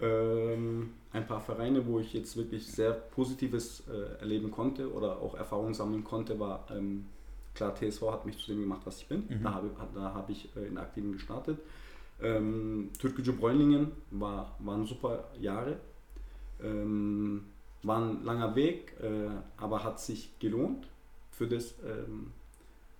Ähm, 0.01 0.91
ein 1.11 1.25
paar 1.25 1.41
Vereine, 1.41 1.85
wo 1.87 1.99
ich 1.99 2.13
jetzt 2.13 2.37
wirklich 2.37 2.67
sehr 2.67 2.91
Positives 2.91 3.83
äh, 3.87 4.19
erleben 4.19 4.51
konnte 4.51 4.91
oder 4.91 5.19
auch 5.19 5.35
Erfahrung 5.35 5.73
sammeln 5.73 6.03
konnte, 6.03 6.39
war 6.39 6.67
ähm, 6.71 7.05
klar, 7.55 7.73
TSV 7.73 8.01
hat 8.11 8.25
mich 8.25 8.37
zu 8.37 8.51
dem 8.51 8.61
gemacht, 8.61 8.81
was 8.85 9.01
ich 9.01 9.07
bin. 9.07 9.23
Mhm. 9.27 9.43
Da 9.43 9.53
habe 9.53 9.69
da 9.95 10.13
hab 10.13 10.29
ich 10.29 10.49
äh, 10.55 10.67
in 10.67 10.77
Aktiven 10.77 11.13
gestartet. 11.13 11.59
Ähm, 12.21 12.89
Türkgücü 12.99 13.33
Bräunlingen 13.33 13.91
war, 14.11 14.55
waren 14.59 14.85
super 14.85 15.25
Jahre. 15.39 15.77
Ähm, 16.63 17.45
war 17.83 17.99
ein 17.99 18.23
langer 18.23 18.55
Weg, 18.55 18.93
äh, 19.01 19.29
aber 19.57 19.83
hat 19.83 19.99
sich 19.99 20.37
gelohnt 20.39 20.87
für, 21.31 21.47
das, 21.47 21.75
ähm, 21.85 22.31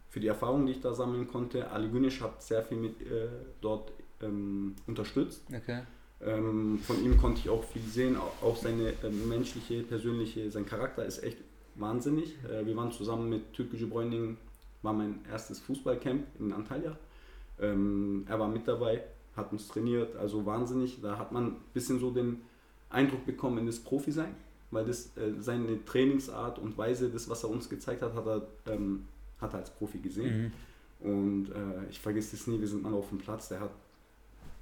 für 0.10 0.20
die 0.20 0.28
Erfahrung, 0.28 0.66
die 0.66 0.74
ich 0.74 0.82
da 0.82 0.94
sammeln 0.94 1.28
konnte. 1.28 1.70
Ali 1.72 1.90
Güneş 1.90 2.22
hat 2.22 2.42
sehr 2.42 2.64
viel 2.64 2.78
mit 2.78 3.02
äh, 3.02 3.28
dort 3.62 3.92
ähm, 4.22 4.76
unterstützt. 4.88 5.44
Okay. 5.54 5.82
Ähm, 6.22 6.80
von 6.80 7.04
ihm 7.04 7.18
konnte 7.18 7.42
ich 7.42 7.50
auch 7.50 7.64
viel 7.64 7.84
sehen, 7.84 8.16
auch, 8.16 8.42
auch 8.42 8.58
seine 8.58 8.94
ähm, 9.04 9.30
menschliche, 9.30 9.84
persönliche, 9.84 10.50
sein 10.50 10.66
Charakter 10.66 11.06
ist 11.06 11.24
echt 11.24 11.38
wahnsinnig. 11.76 12.36
Äh, 12.46 12.66
wir 12.66 12.76
waren 12.76 12.92
zusammen 12.92 13.30
mit 13.30 13.54
Türkgücü 13.54 13.86
Bräuning, 13.86 14.38
war 14.82 14.94
mein 14.94 15.20
erstes 15.30 15.60
Fußballcamp 15.60 16.24
in 16.40 16.54
Antalya. 16.54 16.98
Ähm, 17.60 18.26
er 18.28 18.40
war 18.40 18.48
mit 18.48 18.68
dabei, 18.68 19.04
hat 19.36 19.52
uns 19.52 19.68
trainiert, 19.68 20.16
also 20.16 20.46
wahnsinnig. 20.46 21.00
Da 21.02 21.18
hat 21.20 21.32
man 21.32 21.48
ein 21.48 21.56
bisschen 21.74 22.00
so 22.00 22.10
den 22.12 22.42
Eindruck 22.90 23.26
bekommen 23.26 23.60
in 23.60 23.66
das 23.68 23.80
Profi-Sein, 23.80 24.34
weil 24.72 24.86
das 24.86 25.16
äh, 25.18 25.34
seine 25.40 25.84
Trainingsart 25.86 26.58
und 26.58 26.78
Weise, 26.78 27.10
das 27.10 27.30
was 27.30 27.44
er 27.44 27.50
uns 27.50 27.70
gezeigt 27.70 28.02
hat, 28.02 28.16
hat 28.16 28.26
er, 28.26 28.48
ähm, 28.68 29.06
hat 29.40 29.54
er 29.54 29.60
als 29.60 29.70
Profi 29.72 30.00
gesehen. 30.00 30.52
Mhm. 31.02 31.10
Und 31.10 31.50
äh, 31.52 31.90
ich 31.90 32.00
vergesse 32.00 32.36
es 32.36 32.48
nie, 32.48 32.60
wir 32.60 32.68
sind 32.68 32.82
mal 32.84 32.94
auf 32.94 33.10
dem 33.10 33.20
Platz, 33.20 33.50
der 33.50 33.60
hat 33.60 33.72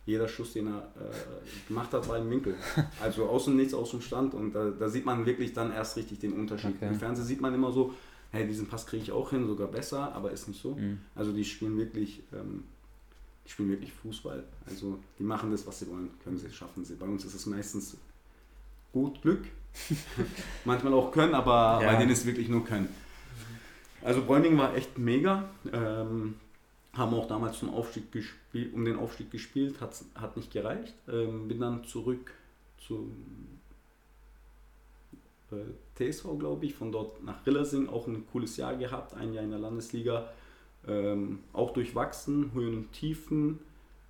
jeder 0.06 0.28
Schuss, 0.28 0.54
den 0.54 0.68
er 0.68 0.80
äh, 1.00 1.68
gemacht 1.68 1.92
hat, 1.94 2.08
war 2.08 2.18
im 2.18 2.30
Winkel. 2.30 2.56
Also 3.02 3.26
aus 3.28 3.46
dem 3.46 3.56
Nichts, 3.56 3.74
aus 3.74 3.92
dem 3.92 4.02
Stand. 4.02 4.34
Und 4.34 4.54
da, 4.54 4.70
da 4.70 4.88
sieht 4.90 5.06
man 5.06 5.26
wirklich 5.26 5.54
dann 5.54 5.72
erst 5.72 5.98
richtig 5.98 6.20
den 6.20 6.34
Unterschied. 6.34 6.76
Okay. 6.76 6.90
Im 6.90 6.96
Fernsehen 7.00 7.26
sieht 7.26 7.42
man 7.42 7.54
immer 7.56 7.72
so, 7.72 7.94
hey, 8.32 8.46
diesen 8.46 8.68
Pass 8.68 8.86
kriege 8.86 9.02
ich 9.02 9.12
auch 9.12 9.30
hin, 9.32 9.48
sogar 9.48 9.68
besser, 9.68 10.14
aber 10.14 10.32
ist 10.32 10.48
nicht 10.48 10.62
so. 10.62 10.76
Mhm. 10.76 11.00
Also 11.16 11.32
die 11.32 11.44
spielen 11.46 11.78
wirklich, 11.78 12.22
ähm, 12.34 12.66
die 13.46 13.50
spielen 13.52 13.70
wirklich 13.70 13.94
Fußball. 13.94 14.44
Also 14.68 15.00
die 15.18 15.24
machen 15.24 15.50
das, 15.52 15.66
was 15.66 15.80
sie 15.80 15.90
wollen, 15.90 16.10
können 16.24 16.38
sie, 16.38 16.52
schaffen 16.52 16.84
sie. 16.86 16.96
Bei 16.96 17.06
uns 17.08 17.26
ist 17.26 17.34
es 17.34 17.46
meistens 17.48 17.98
gut 18.94 19.22
Glück, 19.22 19.46
manchmal 20.66 20.94
auch 20.94 21.12
Können, 21.12 21.34
aber 21.34 21.82
Ja. 21.82 21.92
bei 21.92 21.96
denen 21.98 22.12
ist 22.12 22.26
wirklich 22.26 22.48
nur 22.50 22.64
Können. 22.64 22.90
Also 24.06 24.22
Bräuning 24.24 24.56
war 24.56 24.76
echt 24.76 25.00
mega. 25.00 25.50
Ähm, 25.74 26.36
haben 26.94 27.14
auch 27.16 27.28
damals 27.28 27.58
zum 27.58 27.74
Aufstieg 27.74 28.12
gespielt, 28.12 28.72
um 28.74 28.86
den 28.86 28.98
Aufstieg 28.98 29.32
gespielt, 29.32 29.82
hat, 29.82 30.00
hat 30.14 30.38
nicht 30.38 30.54
gereicht. 30.54 30.94
Ähm, 31.10 31.48
bin 31.48 31.60
dann 31.60 31.84
zurück 31.86 32.32
zum 32.78 33.12
äh, 35.52 35.56
TSV, 35.96 36.38
glaube 36.38 36.68
ich, 36.68 36.76
von 36.76 36.92
dort 36.92 37.24
nach 37.24 37.44
Rillersing, 37.48 37.90
auch 37.90 38.06
ein 38.06 38.28
cooles 38.32 38.58
Jahr 38.58 38.76
gehabt, 38.76 39.16
ein 39.16 39.34
Jahr 39.34 39.44
in 39.44 39.50
der 39.50 39.60
Landesliga, 39.60 40.30
ähm, 40.88 41.40
auch 41.52 41.74
durchwachsen, 41.74 42.54
Höhen 42.54 42.76
und 42.76 42.92
Tiefen, 42.92 43.60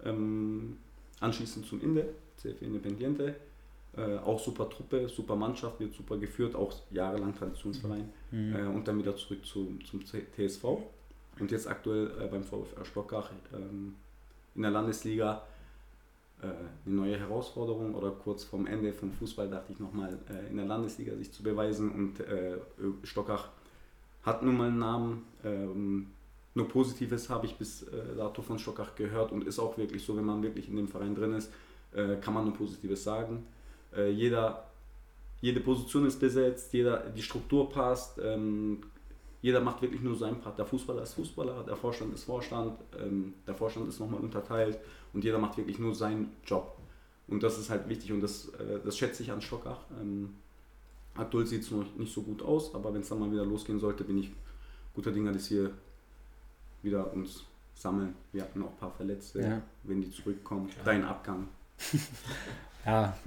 ähm, 0.04 0.76
anschließend 1.22 1.66
zum 1.66 1.82
Inde, 1.82 2.10
CF 2.36 2.62
Independiente, 2.62 3.36
äh, 3.98 4.18
auch 4.18 4.40
super 4.40 4.70
Truppe, 4.70 5.08
super 5.08 5.36
Mannschaft, 5.36 5.80
wird 5.80 5.94
super 5.94 6.18
geführt, 6.18 6.56
auch 6.56 6.74
jahrelang 6.92 7.34
Traditionsverein 7.36 8.10
Mhm. 8.32 8.56
äh, 8.56 8.62
und 8.68 8.88
dann 8.88 8.98
wieder 8.98 9.16
zurück 9.16 9.46
zu, 9.46 9.78
zum 9.90 10.02
TSV 10.06 10.64
und 11.40 11.52
jetzt 11.52 11.68
aktuell 11.68 12.12
äh, 12.22 12.28
beim 12.28 12.44
VfR 12.44 12.84
Stockach 12.86 13.30
ähm, 13.54 13.96
in 14.56 14.62
der 14.64 14.72
Landesliga. 14.72 15.44
äh, 16.42 16.48
eine 16.86 16.96
neue 16.96 17.18
Herausforderung 17.18 17.96
oder 17.96 18.12
kurz 18.12 18.44
vorm 18.44 18.68
Ende 18.68 18.92
vom 18.94 19.12
Fußball 19.14 19.50
dachte 19.50 19.72
ich 19.72 19.80
nochmal 19.80 20.20
äh, 20.30 20.50
in 20.50 20.58
der 20.58 20.66
Landesliga 20.66 21.16
sich 21.16 21.32
zu 21.32 21.44
beweisen 21.44 21.92
und 21.92 22.16
Stockach 23.04 23.50
hat 24.24 24.44
nun 24.44 24.58
mal 24.58 24.68
einen 24.68 24.80
Namen. 24.80 25.24
Ähm, 25.46 26.08
nur 26.54 26.68
Positives 26.68 27.30
habe 27.30 27.46
ich 27.46 27.56
bis 27.58 27.86
dato 28.18 28.42
von 28.42 28.58
Stockach 28.60 28.96
gehört 28.96 29.32
und 29.32 29.46
ist 29.46 29.60
auch 29.60 29.78
wirklich 29.78 30.04
so, 30.04 30.16
wenn 30.18 30.24
man 30.26 30.42
wirklich 30.42 30.70
in 30.70 30.76
dem 30.78 30.88
Verein 30.88 31.14
drin 31.14 31.34
ist, 31.34 31.52
kann 32.22 32.34
man 32.34 32.46
nur 32.46 32.54
Positives 32.54 33.04
sagen. 33.04 33.44
Äh, 33.96 34.10
jeder, 34.12 34.66
jede 35.42 35.60
Position 35.60 36.06
ist 36.06 36.20
besetzt, 36.20 36.74
jeder, 36.74 36.98
die 37.10 37.22
Struktur 37.22 37.70
passt, 37.70 38.20
ähm, 38.24 38.82
jeder 39.42 39.62
macht 39.62 39.82
wirklich 39.82 40.02
nur 40.02 40.16
seinen 40.16 40.40
Part. 40.40 40.58
Der 40.58 40.66
Fußballer 40.66 41.04
ist 41.04 41.14
Fußballer, 41.14 41.64
der 41.64 41.76
Vorstand 41.76 42.14
ist 42.14 42.24
Vorstand, 42.24 42.80
ähm, 43.00 43.34
der 43.46 43.54
Vorstand 43.54 43.88
ist 43.88 44.00
nochmal 44.00 44.20
unterteilt 44.20 44.80
und 45.14 45.24
jeder 45.24 45.38
macht 45.38 45.58
wirklich 45.58 45.78
nur 45.78 45.94
seinen 45.94 46.32
Job. 46.46 46.78
Und 47.28 47.44
das 47.44 47.58
ist 47.58 47.70
halt 47.70 47.88
wichtig 47.88 48.12
und 48.12 48.22
das, 48.22 48.50
äh, 48.56 48.80
das 48.84 48.98
schätze 48.98 49.24
ich 49.24 49.32
an 49.32 49.42
Stockach. 49.42 49.82
Ähm, 50.02 50.36
aktuell 51.16 51.46
sieht 51.46 51.62
es 51.62 51.72
noch 51.72 51.86
nicht 51.96 52.14
so 52.14 52.22
gut 52.22 52.42
aus, 52.42 52.74
aber 52.74 52.94
wenn 52.94 53.02
es 53.02 53.10
dann 53.10 53.20
mal 53.20 53.32
wieder 53.32 53.46
losgehen 53.46 53.80
sollte, 53.80 54.04
bin 54.04 54.18
ich 54.18 54.32
guter 54.94 55.12
Dinge, 55.12 55.32
dass 55.32 55.50
wir 55.52 55.72
wieder 56.82 57.12
uns 57.14 57.44
sammeln. 57.76 58.16
Wir 58.32 58.44
hatten 58.44 58.62
auch 58.64 58.70
ein 58.70 58.78
paar 58.78 58.92
Verletzte, 58.92 59.42
ja. 59.42 59.62
wenn 59.84 60.02
die 60.02 60.10
zurückkommen. 60.10 60.70
Ja. 60.70 60.84
Dein 60.86 61.04
Abgang. 61.04 61.48
ja. 62.86 63.18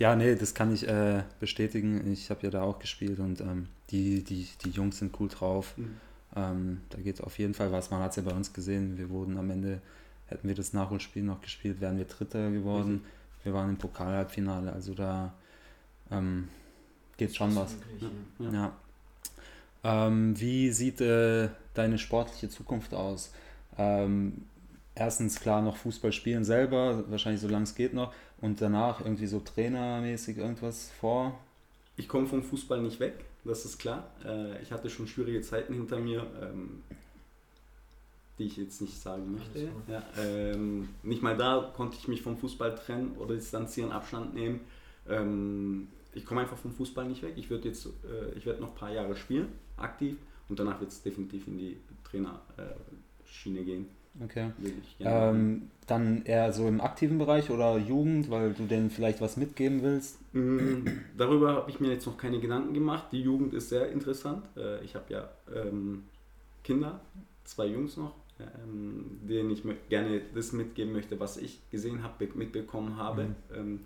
Ja, 0.00 0.16
nee, 0.16 0.34
das 0.34 0.54
kann 0.54 0.72
ich 0.72 0.88
äh, 0.88 1.24
bestätigen. 1.40 2.10
Ich 2.10 2.30
habe 2.30 2.40
ja 2.44 2.50
da 2.50 2.62
auch 2.62 2.78
gespielt 2.78 3.18
und 3.18 3.42
ähm, 3.42 3.68
die, 3.90 4.24
die, 4.24 4.48
die 4.64 4.70
Jungs 4.70 4.98
sind 4.98 5.14
cool 5.20 5.28
drauf. 5.28 5.74
Mhm. 5.76 5.96
Ähm, 6.34 6.80
da 6.88 6.98
geht 6.98 7.22
auf 7.22 7.38
jeden 7.38 7.52
Fall 7.52 7.70
was. 7.70 7.90
Man 7.90 8.00
hat 8.00 8.10
es 8.10 8.16
ja 8.16 8.22
bei 8.22 8.32
uns 8.32 8.54
gesehen. 8.54 8.96
Wir 8.96 9.10
wurden 9.10 9.36
am 9.36 9.50
Ende, 9.50 9.82
hätten 10.26 10.48
wir 10.48 10.54
das 10.54 10.72
Nachholspiel 10.72 11.22
noch 11.22 11.42
gespielt, 11.42 11.82
wären 11.82 11.98
wir 11.98 12.06
Dritter 12.06 12.50
geworden. 12.50 12.92
Mhm. 12.92 13.04
Wir 13.44 13.52
waren 13.52 13.68
im 13.68 13.76
Pokalhalbfinale. 13.76 14.72
Also 14.72 14.94
da 14.94 15.34
ähm, 16.10 16.48
geht 17.18 17.36
schon 17.36 17.54
was. 17.54 17.76
Ja. 18.38 18.50
ja. 18.52 18.72
Ähm, 19.84 20.40
wie 20.40 20.72
sieht 20.72 21.02
äh, 21.02 21.50
deine 21.74 21.98
sportliche 21.98 22.48
Zukunft 22.48 22.94
aus? 22.94 23.34
Ähm, 23.76 24.46
erstens 25.00 25.40
klar 25.40 25.62
noch 25.62 25.76
Fußball 25.78 26.12
spielen 26.12 26.44
selber, 26.44 27.04
wahrscheinlich 27.08 27.40
solange 27.40 27.64
es 27.64 27.74
geht 27.74 27.94
noch, 27.94 28.12
und 28.40 28.60
danach 28.60 29.00
irgendwie 29.00 29.26
so 29.26 29.40
trainermäßig 29.40 30.36
irgendwas 30.36 30.90
vor? 31.00 31.38
Ich 31.96 32.06
komme 32.06 32.26
vom 32.26 32.42
Fußball 32.42 32.82
nicht 32.82 33.00
weg, 33.00 33.24
das 33.44 33.64
ist 33.64 33.78
klar. 33.78 34.10
Äh, 34.24 34.62
ich 34.62 34.70
hatte 34.70 34.90
schon 34.90 35.06
schwierige 35.06 35.40
Zeiten 35.40 35.72
hinter 35.72 35.98
mir, 35.98 36.26
ähm, 36.42 36.82
die 38.38 38.44
ich 38.44 38.58
jetzt 38.58 38.82
nicht 38.82 39.00
sagen 39.00 39.32
möchte. 39.32 39.70
Ja, 39.88 40.02
ähm, 40.18 40.90
nicht 41.02 41.22
mal 41.22 41.36
da 41.36 41.72
konnte 41.74 41.96
ich 41.98 42.06
mich 42.06 42.20
vom 42.20 42.36
Fußball 42.36 42.74
trennen 42.74 43.16
oder 43.18 43.34
distanzieren, 43.34 43.92
Abstand 43.92 44.34
nehmen. 44.34 44.60
Ähm, 45.08 45.88
ich 46.12 46.26
komme 46.26 46.42
einfach 46.42 46.58
vom 46.58 46.72
Fußball 46.72 47.06
nicht 47.06 47.22
weg. 47.22 47.34
Ich 47.36 47.48
werde 47.48 47.68
jetzt, 47.68 47.86
äh, 47.86 48.36
ich 48.36 48.44
werde 48.44 48.60
noch 48.60 48.68
ein 48.68 48.74
paar 48.74 48.92
Jahre 48.92 49.16
spielen, 49.16 49.48
aktiv, 49.78 50.16
und 50.50 50.58
danach 50.58 50.78
wird 50.80 50.90
es 50.90 51.02
definitiv 51.02 51.46
in 51.46 51.56
die 51.56 51.76
Trainerschiene 52.04 53.64
gehen. 53.64 53.99
Okay. 54.22 54.50
Ähm, 55.00 55.70
dann 55.86 56.24
eher 56.24 56.52
so 56.52 56.66
im 56.66 56.80
aktiven 56.80 57.18
Bereich 57.18 57.50
oder 57.50 57.78
Jugend, 57.78 58.30
weil 58.30 58.52
du 58.52 58.64
denen 58.66 58.90
vielleicht 58.90 59.20
was 59.20 59.36
mitgeben 59.36 59.82
willst? 59.82 60.18
Mm, 60.34 60.86
darüber 61.16 61.54
habe 61.54 61.70
ich 61.70 61.80
mir 61.80 61.92
jetzt 61.92 62.06
noch 62.06 62.16
keine 62.16 62.40
Gedanken 62.40 62.74
gemacht. 62.74 63.06
Die 63.12 63.22
Jugend 63.22 63.54
ist 63.54 63.68
sehr 63.68 63.90
interessant. 63.90 64.44
Äh, 64.56 64.84
ich 64.84 64.94
habe 64.94 65.12
ja 65.12 65.28
ähm, 65.54 66.04
Kinder, 66.64 67.00
zwei 67.44 67.66
Jungs 67.66 67.96
noch, 67.96 68.14
ähm, 68.38 69.20
denen 69.22 69.50
ich 69.50 69.62
gerne 69.88 70.20
das 70.34 70.52
mitgeben 70.52 70.92
möchte, 70.92 71.18
was 71.18 71.36
ich 71.36 71.60
gesehen 71.70 72.02
habe, 72.02 72.28
mitbekommen 72.34 72.96
habe. 72.96 73.24
Mhm. 73.24 73.34
Ähm, 73.54 73.80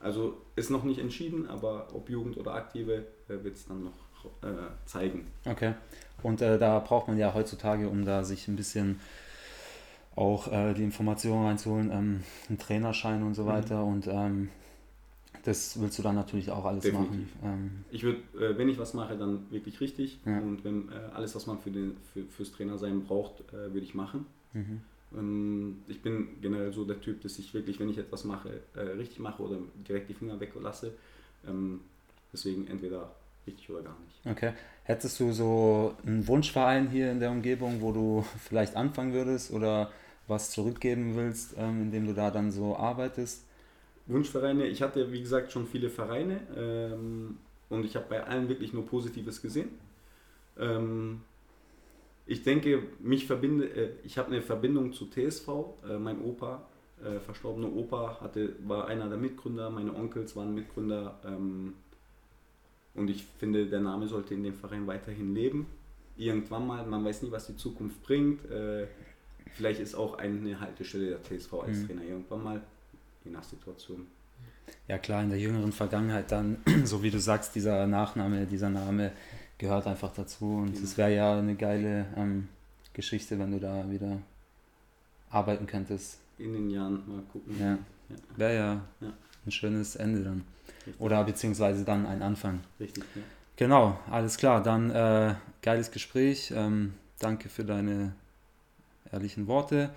also 0.00 0.38
ist 0.56 0.70
noch 0.70 0.84
nicht 0.84 0.98
entschieden, 0.98 1.48
aber 1.48 1.88
ob 1.92 2.08
Jugend 2.08 2.38
oder 2.38 2.54
Aktive 2.54 3.04
äh, 3.28 3.44
wird 3.44 3.56
es 3.56 3.66
dann 3.66 3.84
noch 3.84 4.10
äh, 4.42 4.70
zeigen. 4.86 5.26
Okay. 5.44 5.74
Und 6.22 6.42
äh, 6.42 6.58
da 6.58 6.78
braucht 6.78 7.08
man 7.08 7.18
ja 7.18 7.34
heutzutage, 7.34 7.88
um 7.88 8.04
da 8.04 8.24
sich 8.24 8.48
ein 8.48 8.56
bisschen 8.56 9.00
auch 10.16 10.52
äh, 10.52 10.74
die 10.74 10.82
Informationen 10.82 11.46
reinzuholen, 11.46 11.90
ähm, 11.90 12.22
einen 12.48 12.58
Trainerschein 12.58 13.22
und 13.22 13.34
so 13.34 13.44
mhm. 13.44 13.48
weiter. 13.48 13.84
Und 13.84 14.06
ähm, 14.06 14.48
das 15.44 15.80
willst 15.80 15.98
du 15.98 16.02
dann 16.02 16.14
natürlich 16.14 16.50
auch 16.50 16.64
alles 16.64 16.84
Definitiv. 16.84 17.34
machen. 17.40 17.42
Ähm, 17.44 17.84
ich 17.90 18.02
würde, 18.02 18.18
äh, 18.38 18.58
wenn 18.58 18.68
ich 18.68 18.78
was 18.78 18.94
mache, 18.94 19.16
dann 19.16 19.50
wirklich 19.50 19.80
richtig. 19.80 20.18
Ja. 20.26 20.38
Und 20.38 20.64
wenn 20.64 20.88
äh, 20.90 21.14
alles, 21.14 21.34
was 21.34 21.46
man 21.46 21.58
für 21.58 21.70
den, 21.70 21.96
für, 22.12 22.24
fürs 22.24 22.52
Trainersein 22.52 23.04
braucht, 23.04 23.40
äh, 23.52 23.72
würde 23.72 23.80
ich 23.80 23.94
machen. 23.94 24.26
Mhm. 24.52 24.80
Ähm, 25.16 25.76
ich 25.88 26.02
bin 26.02 26.40
generell 26.40 26.72
so 26.72 26.84
der 26.84 27.00
Typ, 27.00 27.22
dass 27.22 27.38
ich 27.38 27.54
wirklich, 27.54 27.80
wenn 27.80 27.88
ich 27.88 27.98
etwas 27.98 28.24
mache, 28.24 28.60
äh, 28.74 28.80
richtig 28.80 29.18
mache 29.20 29.42
oder 29.42 29.58
direkt 29.88 30.08
die 30.10 30.14
Finger 30.14 30.38
weglasse. 30.40 30.92
Ähm, 31.46 31.80
deswegen 32.32 32.66
entweder 32.66 33.10
richtig 33.46 33.70
oder 33.70 33.82
gar 33.82 33.96
nicht. 34.00 34.26
Okay. 34.26 34.52
Hättest 34.84 35.20
du 35.20 35.32
so 35.32 35.94
einen 36.04 36.26
Wunschverein 36.26 36.88
hier 36.88 37.10
in 37.12 37.20
der 37.20 37.30
Umgebung, 37.30 37.80
wo 37.80 37.92
du 37.92 38.24
vielleicht 38.38 38.76
anfangen 38.76 39.12
würdest 39.12 39.52
oder 39.52 39.90
was 40.26 40.50
zurückgeben 40.50 41.16
willst, 41.16 41.54
ähm, 41.58 41.82
indem 41.82 42.06
du 42.06 42.14
da 42.14 42.30
dann 42.30 42.50
so 42.50 42.76
arbeitest? 42.76 43.44
Wunschvereine, 44.06 44.66
ich 44.66 44.82
hatte 44.82 45.12
wie 45.12 45.20
gesagt 45.20 45.52
schon 45.52 45.66
viele 45.66 45.90
Vereine 45.90 46.40
ähm, 46.56 47.38
und 47.68 47.84
ich 47.84 47.94
habe 47.96 48.06
bei 48.08 48.24
allen 48.24 48.48
wirklich 48.48 48.72
nur 48.72 48.86
Positives 48.86 49.40
gesehen. 49.40 49.68
Ähm, 50.58 51.22
ich 52.26 52.42
denke, 52.42 52.84
mich 53.00 53.26
verbinde, 53.26 53.66
äh, 53.66 53.90
ich 54.04 54.18
habe 54.18 54.28
eine 54.28 54.42
Verbindung 54.42 54.92
zu 54.92 55.06
TSV. 55.06 55.48
Äh, 55.88 55.98
mein 55.98 56.22
Opa, 56.22 56.62
äh, 57.04 57.18
verstorbener 57.18 57.74
Opa, 57.74 58.20
hatte, 58.20 58.54
war 58.66 58.86
einer 58.86 59.08
der 59.08 59.18
Mitgründer, 59.18 59.70
meine 59.70 59.94
Onkels 59.94 60.36
waren 60.36 60.54
Mitgründer. 60.54 61.18
Ähm, 61.24 61.74
und 62.94 63.08
ich 63.08 63.24
finde, 63.38 63.66
der 63.66 63.80
Name 63.80 64.06
sollte 64.06 64.34
in 64.34 64.42
dem 64.42 64.54
Verein 64.54 64.86
weiterhin 64.86 65.34
leben. 65.34 65.66
Irgendwann 66.16 66.66
mal, 66.66 66.84
man 66.86 67.04
weiß 67.04 67.22
nie, 67.22 67.30
was 67.30 67.46
die 67.46 67.56
Zukunft 67.56 68.02
bringt. 68.02 68.44
Äh, 68.50 68.86
Vielleicht 69.52 69.80
ist 69.80 69.94
auch 69.94 70.18
eine 70.18 70.60
Haltestelle 70.60 71.10
der 71.10 71.22
TSV 71.22 71.54
als 71.54 71.78
mhm. 71.78 71.86
Trainer 71.86 72.02
irgendwann 72.02 72.42
mal, 72.42 72.60
je 73.24 73.30
nach 73.30 73.42
Situation. 73.42 74.06
Ja 74.88 74.98
klar, 74.98 75.22
in 75.22 75.30
der 75.30 75.38
jüngeren 75.38 75.72
Vergangenheit 75.72 76.30
dann, 76.30 76.58
so 76.84 77.02
wie 77.02 77.10
du 77.10 77.18
sagst, 77.18 77.54
dieser 77.54 77.86
Nachname, 77.86 78.46
dieser 78.46 78.70
Name 78.70 79.12
gehört 79.58 79.86
einfach 79.86 80.12
dazu 80.14 80.56
und 80.56 80.76
es 80.76 80.96
wäre 80.96 81.14
ja 81.14 81.38
eine 81.38 81.54
geile 81.54 82.06
ähm, 82.16 82.48
Geschichte, 82.92 83.38
wenn 83.38 83.52
du 83.52 83.60
da 83.60 83.90
wieder 83.90 84.18
arbeiten 85.30 85.66
könntest. 85.66 86.18
In 86.38 86.52
den 86.52 86.70
Jahren 86.70 87.02
mal 87.06 87.22
gucken. 87.32 87.58
Ja. 87.58 87.78
ja. 88.08 88.16
Wäre 88.36 88.54
ja, 88.54 88.80
ja, 89.00 89.12
ein 89.44 89.50
schönes 89.50 89.96
Ende 89.96 90.24
dann. 90.24 90.44
Richtig. 90.86 91.00
Oder 91.00 91.24
beziehungsweise 91.24 91.84
dann 91.84 92.06
ein 92.06 92.22
Anfang. 92.22 92.60
Richtig, 92.78 93.04
ja. 93.14 93.22
Genau, 93.56 93.98
alles 94.10 94.36
klar. 94.36 94.62
Dann 94.62 94.90
äh, 94.90 95.34
geiles 95.62 95.90
Gespräch. 95.90 96.52
Ähm, 96.54 96.94
danke 97.18 97.48
für 97.48 97.64
deine 97.64 98.14
ehrlichen 99.12 99.46
Worte. 99.46 99.90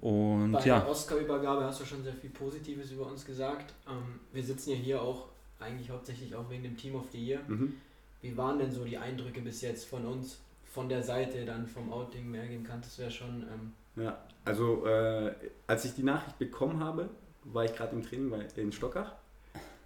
Und 0.00 0.52
Bei 0.52 0.64
ja. 0.64 0.80
der 0.80 0.88
Oscar-Übergabe 0.88 1.64
hast 1.64 1.80
du 1.80 1.84
schon 1.84 2.02
sehr 2.02 2.14
viel 2.14 2.30
Positives 2.30 2.90
über 2.90 3.06
uns 3.06 3.24
gesagt. 3.24 3.74
Ähm, 3.86 4.20
wir 4.32 4.42
sitzen 4.42 4.70
ja 4.70 4.76
hier 4.76 5.02
auch 5.02 5.28
eigentlich 5.58 5.90
hauptsächlich 5.90 6.34
auch 6.34 6.48
wegen 6.48 6.62
dem 6.62 6.76
Team 6.76 6.94
of 6.94 7.04
the 7.12 7.22
Year. 7.22 7.40
Mhm. 7.46 7.74
Wie 8.22 8.36
waren 8.36 8.58
denn 8.58 8.70
so 8.70 8.84
die 8.84 8.96
Eindrücke 8.96 9.40
bis 9.40 9.60
jetzt 9.60 9.86
von 9.86 10.06
uns, 10.06 10.40
von 10.64 10.88
der 10.88 11.02
Seite, 11.02 11.44
dann 11.44 11.66
vom 11.66 11.92
Outing 11.92 12.30
mehr 12.30 12.46
geben 12.46 12.64
kannst 12.64 12.98
du 12.98 13.02
ja 13.02 13.10
schon. 13.10 13.42
Ähm 13.42 13.72
ja, 14.02 14.18
also 14.44 14.86
äh, 14.86 15.34
als 15.66 15.84
ich 15.84 15.94
die 15.94 16.02
Nachricht 16.02 16.38
bekommen 16.38 16.82
habe, 16.82 17.10
war 17.44 17.64
ich 17.64 17.74
gerade 17.74 17.94
im 17.94 18.02
Training 18.02 18.30
bei, 18.30 18.46
in 18.56 18.72
Stockach. 18.72 19.12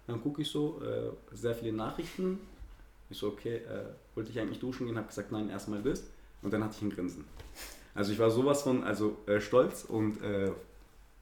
Dann 0.07 0.21
gucke 0.21 0.41
ich 0.41 0.49
so, 0.49 0.81
äh, 0.81 1.35
sehr 1.35 1.55
viele 1.55 1.73
Nachrichten. 1.73 2.39
Ich 3.09 3.17
so, 3.17 3.27
okay, 3.27 3.57
äh, 3.57 3.85
wollte 4.15 4.31
ich 4.31 4.39
eigentlich 4.39 4.59
duschen 4.59 4.87
gehen, 4.87 4.97
habe 4.97 5.07
gesagt, 5.07 5.31
nein, 5.31 5.49
erstmal 5.49 5.81
das. 5.81 6.03
Und 6.41 6.53
dann 6.53 6.63
hatte 6.63 6.75
ich 6.77 6.81
ein 6.81 6.89
Grinsen. 6.89 7.25
Also 7.93 8.11
ich 8.11 8.19
war 8.19 8.29
sowas 8.29 8.61
von 8.61 8.83
also 8.83 9.17
äh, 9.25 9.39
stolz 9.39 9.85
und 9.85 10.21
äh, 10.21 10.51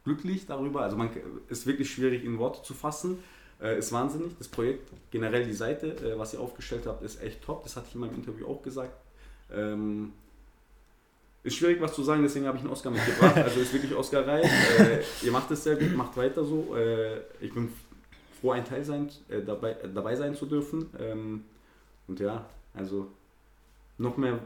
glücklich 0.04 0.46
darüber. 0.46 0.82
Also 0.82 0.98
man 0.98 1.10
ist 1.48 1.68
wirklich 1.68 1.92
schwierig 1.92 2.24
in 2.24 2.40
Worte 2.40 2.64
zu 2.64 2.74
fassen. 2.74 3.20
Äh, 3.62 3.78
ist 3.78 3.92
wahnsinnig. 3.92 4.36
Das 4.38 4.48
Projekt, 4.48 4.90
generell 5.12 5.46
die 5.46 5.54
Seite, 5.54 5.96
äh, 5.98 6.18
was 6.18 6.34
ihr 6.34 6.42
aufgestellt 6.42 6.86
habt, 6.86 7.04
ist 7.04 7.22
echt 7.22 7.44
top. 7.44 7.64
Das 7.64 7.76
hatte 7.76 7.88
ich 7.90 7.96
in 7.96 8.02
meinem 8.02 8.16
Interview 8.16 8.48
auch 8.48 8.62
gesagt. 8.62 8.94
Ähm, 9.54 10.14
ist 11.44 11.58
schwierig 11.58 11.80
was 11.82 11.94
zu 11.94 12.04
sagen, 12.04 12.24
deswegen 12.24 12.48
habe 12.48 12.58
ich 12.58 12.64
einen 12.64 12.72
Oscar 12.72 12.90
mitgebracht. 12.90 13.38
Also 13.38 13.60
ist 13.60 13.74
wirklich 13.74 13.94
Oscar-reif. 13.94 14.50
Äh, 14.80 15.04
ihr 15.26 15.32
macht 15.32 15.52
es 15.52 15.64
sehr 15.64 15.76
gut, 15.76 15.96
macht 15.96 16.18
weiter 16.18 16.44
so. 16.44 16.76
Äh, 16.76 17.20
ich 17.42 17.54
bin 17.54 17.72
froh, 18.44 18.52
ein 18.52 18.66
Teil 18.66 18.84
sein, 18.84 19.10
äh, 19.30 19.42
dabei, 19.42 19.74
dabei 19.74 20.16
sein 20.16 20.36
zu 20.36 20.46
dürfen. 20.46 20.90
Ähm, 21.00 21.46
und 22.10 22.20
ja, 22.20 22.46
also 22.74 23.08
noch 23.98 24.18
mehr 24.18 24.38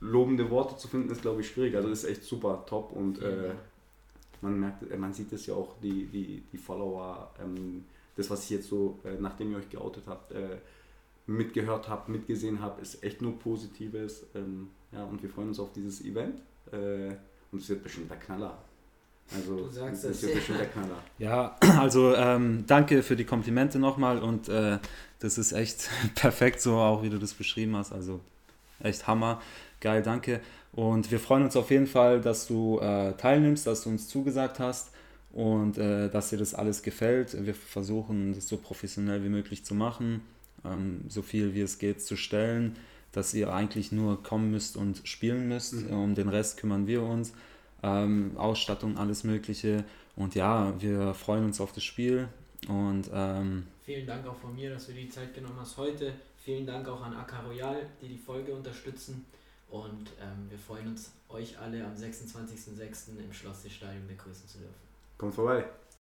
lobende 0.00 0.48
Worte 0.50 0.76
zu 0.76 0.86
finden, 0.86 1.10
ist 1.10 1.22
glaube 1.22 1.40
ich 1.40 1.48
schwierig. 1.48 1.74
Also 1.74 1.88
ist 1.88 2.04
echt 2.04 2.22
super 2.22 2.64
top 2.66 2.92
und 2.92 3.20
äh, 3.20 3.54
man 4.40 4.60
merkt, 4.60 4.88
äh, 4.88 4.96
man 4.96 5.12
sieht 5.12 5.32
es 5.32 5.46
ja 5.46 5.54
auch, 5.54 5.74
die, 5.82 6.06
die, 6.06 6.44
die 6.52 6.58
Follower, 6.58 7.34
ähm, 7.42 7.84
das 8.14 8.30
was 8.30 8.44
ich 8.44 8.50
jetzt 8.50 8.68
so, 8.68 9.00
äh, 9.04 9.16
nachdem 9.18 9.50
ihr 9.50 9.58
euch 9.58 9.68
geoutet 9.68 10.04
habt, 10.06 10.30
äh, 10.30 10.58
mitgehört 11.26 11.88
habt, 11.88 12.08
mitgesehen 12.08 12.60
habt, 12.60 12.80
ist 12.80 13.02
echt 13.02 13.20
nur 13.20 13.36
Positives. 13.36 14.26
Ähm, 14.36 14.70
ja, 14.92 15.02
und 15.04 15.20
wir 15.22 15.28
freuen 15.28 15.48
uns 15.48 15.58
auf 15.58 15.72
dieses 15.72 16.04
Event. 16.04 16.40
Äh, 16.70 17.16
und 17.50 17.62
es 17.62 17.68
wird 17.68 17.82
bestimmt 17.82 18.10
der 18.10 18.18
Knaller. 18.18 18.56
Also 19.34 19.56
Du 19.56 19.70
sagst 19.70 20.04
das 20.04 20.20
Knaller. 20.20 21.02
Ja, 21.18 21.56
also 21.78 22.14
ähm, 22.14 22.64
danke 22.66 23.02
für 23.02 23.16
die 23.16 23.24
Komplimente 23.24 23.78
nochmal 23.78 24.18
und 24.18 24.48
äh, 24.48 24.78
das 25.18 25.38
ist 25.38 25.52
echt 25.52 25.90
perfekt 26.14 26.60
so, 26.60 26.76
auch 26.76 27.02
wie 27.02 27.10
du 27.10 27.18
das 27.18 27.34
beschrieben 27.34 27.76
hast. 27.76 27.92
Also 27.92 28.20
echt 28.80 29.06
Hammer. 29.06 29.40
Geil, 29.80 30.02
danke. 30.02 30.40
Und 30.72 31.10
wir 31.10 31.20
freuen 31.20 31.44
uns 31.44 31.56
auf 31.56 31.70
jeden 31.70 31.86
Fall, 31.86 32.20
dass 32.20 32.46
du 32.46 32.78
äh, 32.80 33.12
teilnimmst, 33.14 33.66
dass 33.66 33.82
du 33.82 33.90
uns 33.90 34.08
zugesagt 34.08 34.58
hast 34.58 34.90
und 35.32 35.78
äh, 35.78 36.08
dass 36.08 36.30
dir 36.30 36.38
das 36.38 36.54
alles 36.54 36.82
gefällt. 36.82 37.36
Wir 37.46 37.54
versuchen, 37.54 38.34
das 38.34 38.48
so 38.48 38.56
professionell 38.56 39.24
wie 39.24 39.28
möglich 39.28 39.64
zu 39.64 39.74
machen, 39.74 40.22
ähm, 40.64 41.00
so 41.08 41.22
viel 41.22 41.54
wie 41.54 41.62
es 41.62 41.78
geht 41.78 42.02
zu 42.02 42.16
stellen, 42.16 42.76
dass 43.12 43.34
ihr 43.34 43.52
eigentlich 43.52 43.92
nur 43.92 44.22
kommen 44.22 44.50
müsst 44.50 44.76
und 44.76 45.00
spielen 45.04 45.48
müsst. 45.48 45.74
Mhm. 45.74 45.90
Um 45.90 46.14
den 46.14 46.28
Rest 46.28 46.58
kümmern 46.58 46.86
wir 46.86 47.02
uns. 47.02 47.32
Ähm, 47.86 48.32
Ausstattung, 48.36 48.98
alles 48.98 49.24
Mögliche. 49.24 49.84
Und 50.16 50.34
ja, 50.34 50.74
wir 50.80 51.14
freuen 51.14 51.44
uns 51.44 51.60
auf 51.60 51.72
das 51.72 51.84
Spiel 51.84 52.28
und 52.68 53.10
ähm, 53.12 53.66
Vielen 53.84 54.06
Dank 54.06 54.26
auch 54.26 54.34
von 54.34 54.54
mir, 54.54 54.70
dass 54.70 54.86
du 54.86 54.92
die 54.92 55.08
Zeit 55.08 55.32
genommen 55.32 55.58
hast 55.60 55.76
heute. 55.76 56.12
Vielen 56.38 56.66
Dank 56.66 56.88
auch 56.88 57.02
an 57.02 57.14
AK 57.14 57.44
Royal, 57.46 57.86
die 58.02 58.08
die 58.08 58.18
Folge 58.18 58.52
unterstützen. 58.52 59.24
Und 59.68 60.10
ähm, 60.20 60.50
wir 60.50 60.58
freuen 60.58 60.88
uns, 60.88 61.12
euch 61.28 61.56
alle 61.58 61.84
am 61.84 61.94
26.06. 61.94 63.18
im 63.18 63.32
Schloss 63.32 63.62
des 63.62 63.72
Stadion 63.72 64.06
begrüßen 64.08 64.48
zu 64.48 64.58
dürfen. 64.58 64.74
Kommt 65.18 65.34
vorbei. 65.34 65.64